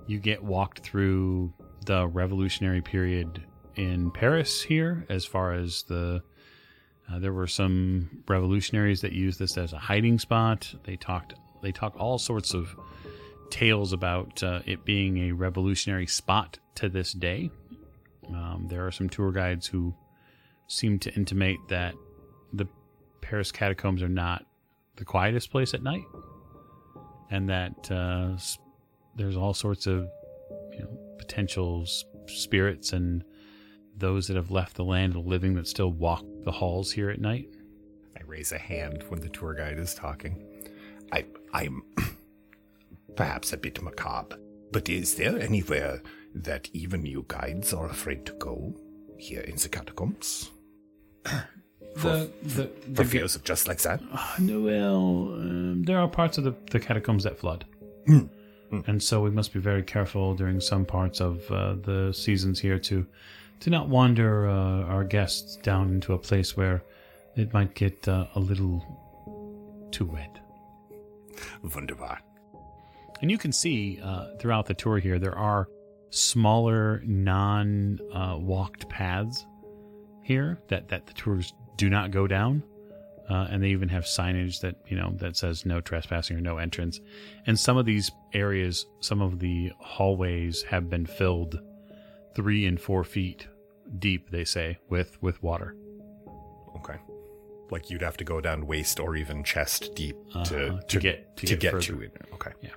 [0.07, 1.53] you get walked through
[1.85, 3.43] the revolutionary period
[3.76, 6.22] in Paris here, as far as the
[7.11, 10.74] uh, there were some revolutionaries that used this as a hiding spot.
[10.85, 12.76] They talked they talk all sorts of
[13.51, 17.51] tales about uh, it being a revolutionary spot to this day.
[18.29, 19.95] Um, there are some tour guides who
[20.66, 21.95] seem to intimate that
[22.53, 22.66] the
[23.22, 24.45] Paris catacombs are not
[24.97, 26.05] the quietest place at night,
[27.31, 28.37] and that uh,
[29.16, 30.09] there's all sorts of
[30.72, 31.87] you know potential
[32.27, 33.25] spirits and
[33.97, 37.11] those that have left the land of the living that still walk the halls here
[37.11, 37.49] at night.
[38.16, 40.45] I raise a hand when the tour guide is talking.
[41.12, 41.83] I, I'm
[43.16, 44.39] perhaps a bit macabre,
[44.73, 46.03] but is there anywhere
[46.35, 48.75] that even you guides are afraid to go
[49.19, 50.51] here in the catacombs?
[51.97, 54.01] The, the, For fears of just like that?
[54.39, 57.64] No, well, um, there are parts of the, the catacombs that flood.
[58.87, 62.79] And so we must be very careful during some parts of uh, the seasons here
[62.81, 63.07] to
[63.61, 66.83] to not wander uh, our guests down into a place where
[67.35, 70.39] it might get uh, a little too wet.
[71.75, 72.21] Wunderbar.
[73.21, 75.69] And you can see uh, throughout the tour here, there are
[76.11, 79.45] smaller, non uh, walked paths
[80.23, 82.62] here that, that the tours do not go down.
[83.29, 86.57] Uh, and they even have signage that, you know, that says no trespassing or no
[86.59, 86.99] entrance.
[87.47, 91.61] And some of these areas, some of the hallways have been filled
[92.35, 93.47] three and four feet
[93.99, 95.76] deep, they say, with, with water.
[96.76, 96.97] Okay.
[97.70, 101.37] Like you'd have to go down waist or even chest deep to, Uh-huh, to get-
[101.37, 102.16] to to get get, to it.
[102.35, 102.53] Okay.
[102.62, 102.70] Yeah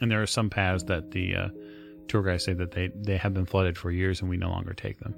[0.00, 1.48] and there are some paths that the uh,
[2.08, 4.72] tour guides say that they, they have been flooded for years and we no longer
[4.74, 5.14] take them.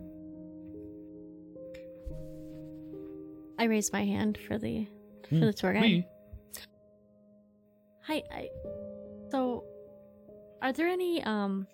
[3.59, 4.87] I raised my hand for the
[5.29, 5.83] Hmm, for the tour guide.
[5.83, 6.07] Me?
[8.03, 8.49] Hi, I,
[9.31, 9.65] so
[10.63, 11.67] are there any um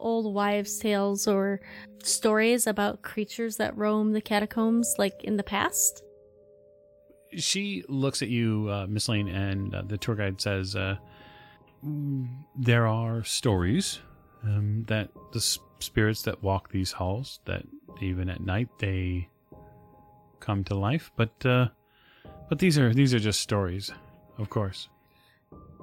[0.00, 1.60] old wives' tales or
[2.02, 6.02] stories about creatures that roam the catacombs like in the past?
[7.36, 10.96] she looks at you, uh, Miss Lane, and uh, the tour guide says, uh,
[11.84, 12.26] "Mm,
[12.56, 14.00] "There are stories
[14.44, 17.64] um, that the s- spirits that walk these halls, that
[18.00, 19.28] even at night they
[20.40, 21.10] come to life.
[21.16, 21.68] But uh,
[22.48, 23.90] but these are these are just stories,
[24.38, 24.88] of course.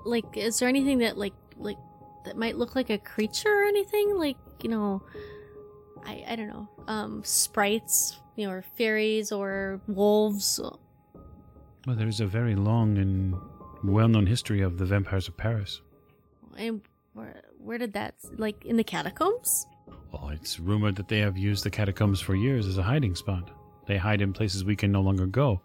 [0.04, 1.78] Like is there anything that like like
[2.26, 4.18] that might look like a creature or anything?
[4.18, 5.04] Like you know,
[6.06, 10.60] I I don't know, um, sprites, you know, or fairies or wolves.
[11.86, 13.36] Well, there's a very long and
[13.84, 15.82] well-known history of the vampires of Paris.
[16.58, 16.82] And
[17.14, 19.68] where where did that like in the catacombs?
[20.12, 23.52] Well, it's rumored that they have used the catacombs for years as a hiding spot.
[23.88, 25.62] They hide in places we can no longer go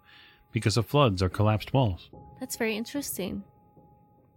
[0.52, 2.10] because of floods or collapsed walls.
[2.38, 3.44] That's very interesting.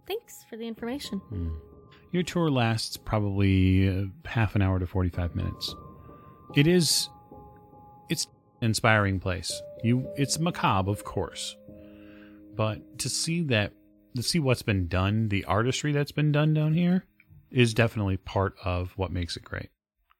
[0.06, 1.20] Thanks for the information.
[2.12, 5.74] Your tour lasts probably uh, half an hour to 45 minutes.
[6.54, 7.08] It is
[8.08, 8.26] it's
[8.60, 9.62] an inspiring place.
[9.82, 11.56] You it's macabre, of course.
[12.54, 13.72] But to see that
[14.14, 17.04] to see what's been done, the artistry that's been done down here
[17.50, 19.70] is definitely part of what makes it great.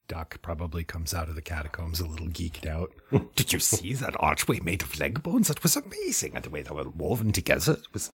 [0.06, 2.92] Doc probably comes out of the catacombs a little geeked out.
[3.36, 5.48] Did you see that archway made of leg bones?
[5.48, 6.32] That was amazing.
[6.34, 8.10] And the way they were woven together it was.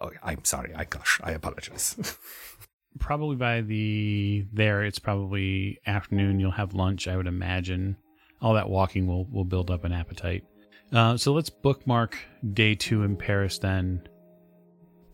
[0.00, 0.74] Oh, I'm sorry.
[0.74, 1.96] I gosh, I apologize.
[2.98, 7.98] Probably by the there it's probably afternoon you'll have lunch, I would imagine.
[8.40, 10.44] All that walking will will build up an appetite.
[10.92, 12.16] Uh, so let's bookmark
[12.54, 14.08] day two in Paris then.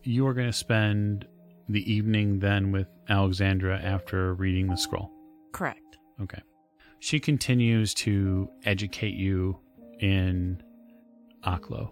[0.03, 1.27] You are going to spend
[1.67, 5.11] the evening then with Alexandra after reading the scroll.
[5.51, 5.82] Correct.
[6.21, 6.41] Okay.
[6.99, 9.59] She continues to educate you
[9.99, 10.61] in
[11.45, 11.91] Aklo.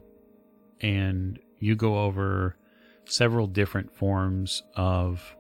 [0.82, 2.58] And you go over
[3.06, 5.36] several different forms of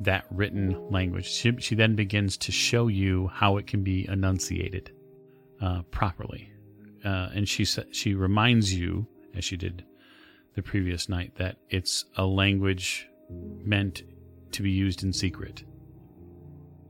[0.00, 1.26] that written language.
[1.26, 4.92] She, she then begins to show you how it can be enunciated
[5.60, 6.52] uh, properly.
[7.04, 9.84] Uh, and she she reminds you, as she did
[10.54, 14.02] the previous night, that it's a language meant
[14.52, 15.64] to be used in secret.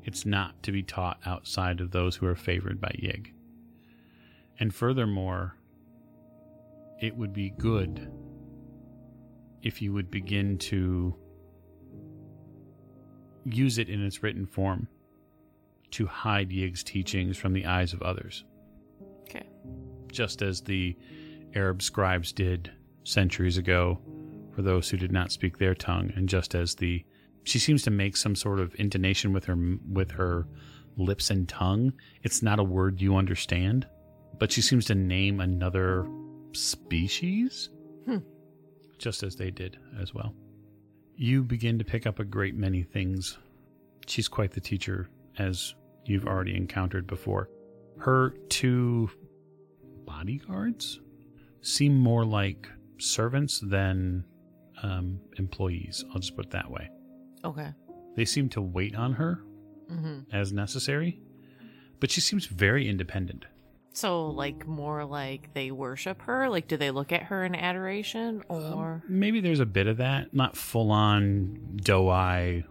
[0.05, 3.33] It's not to be taught outside of those who are favored by Yig.
[4.59, 5.57] And furthermore,
[7.01, 8.11] it would be good
[9.63, 11.15] if you would begin to
[13.45, 14.89] use it in its written form
[15.93, 18.45] to hide Yig's teachings from the eyes of others,
[19.23, 19.47] Okay.
[20.13, 20.97] just as the
[21.55, 22.71] Arab scribes did
[23.05, 23.99] centuries ago
[24.55, 27.05] for those who did not speak their tongue, and just as the
[27.45, 29.57] she seems to make some sort of intonation with her
[29.91, 30.47] with her
[30.97, 31.93] lips and tongue.
[32.23, 33.87] It's not a word you understand,
[34.39, 36.07] but she seems to name another
[36.53, 37.71] species,
[38.07, 38.19] Hmm.
[38.99, 40.35] just as they did as well.
[41.17, 43.39] You begin to pick up a great many things.
[44.07, 45.09] She's quite the teacher,
[45.39, 45.75] as
[46.05, 47.49] you've already encountered before.
[47.99, 49.11] Her two
[50.07, 51.01] bodyguards
[51.61, 52.69] seem more like
[52.99, 54.25] servants than
[54.83, 56.05] um, employees.
[56.13, 56.89] I'll just put it that way.
[57.45, 57.73] Okay.
[58.17, 59.45] They seem to wait on her
[59.89, 61.21] hmm as necessary,
[62.01, 63.47] but she seems very independent.
[63.93, 66.49] So, like, more like they worship her?
[66.49, 68.45] Like, do they look at her in adoration?
[68.49, 69.03] Or.
[69.09, 72.65] Maybe there's a bit of that, not full on doe eye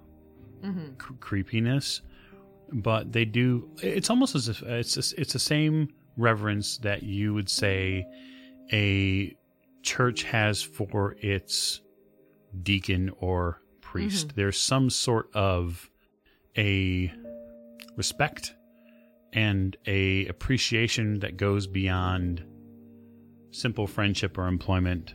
[0.62, 2.02] hmm cr- creepiness,
[2.72, 3.70] but they do.
[3.82, 8.06] It's almost as if it's just, it's the same reverence that you would say
[8.72, 9.36] a
[9.82, 11.82] church has for its
[12.64, 13.62] deacon or
[13.92, 14.28] priest.
[14.28, 14.36] Mm-hmm.
[14.36, 15.90] There's some sort of
[16.58, 17.12] a
[17.96, 18.54] respect
[19.34, 22.44] and a appreciation that goes beyond
[23.52, 25.14] simple friendship or employment.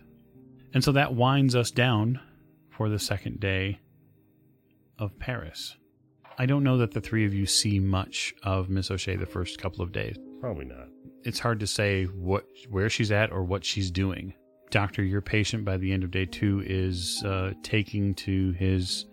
[0.72, 2.20] And so that winds us down
[2.70, 3.78] for the second day
[4.98, 5.76] of Paris.
[6.38, 9.60] I don't know that the three of you see much of Miss O'Shea the first
[9.60, 10.16] couple of days.
[10.40, 10.88] Probably not.
[11.24, 14.32] It's hard to say what where she's at or what she's doing.
[14.72, 19.04] Doctor, your patient by the end of day two is uh, taking to his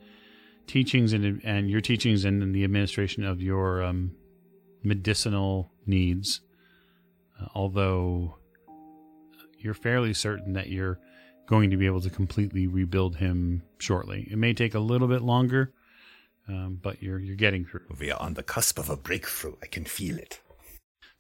[0.68, 4.12] teachings and and your teachings and the administration of your um,
[4.84, 6.40] medicinal needs.
[7.40, 8.38] Uh, although
[9.58, 10.98] you're fairly certain that you're
[11.46, 14.30] going to be able to completely rebuild him shortly.
[14.32, 15.74] It may take a little bit longer,
[16.48, 17.82] um, but you're you're getting through.
[18.00, 19.56] we are on the cusp of a breakthrough.
[19.62, 20.40] I can feel it.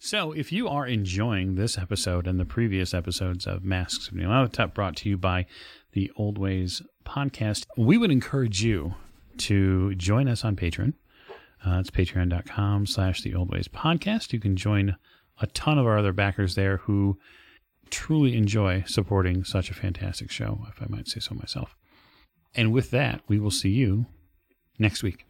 [0.02, 4.74] So, if you are enjoying this episode and the previous episodes of Masks of Nyarlathotep
[4.74, 5.46] brought to you by
[5.92, 8.96] the Old Ways podcast, we would encourage you
[9.40, 10.94] to join us on Patreon.
[11.66, 14.32] Uh, it's patreon.com slash the Old Ways podcast.
[14.32, 14.96] You can join
[15.42, 17.20] a ton of our other backers there who
[17.90, 21.76] truly enjoy supporting such a fantastic show, if I might say so myself.
[22.56, 24.06] And with that, we will see you
[24.78, 25.26] next week.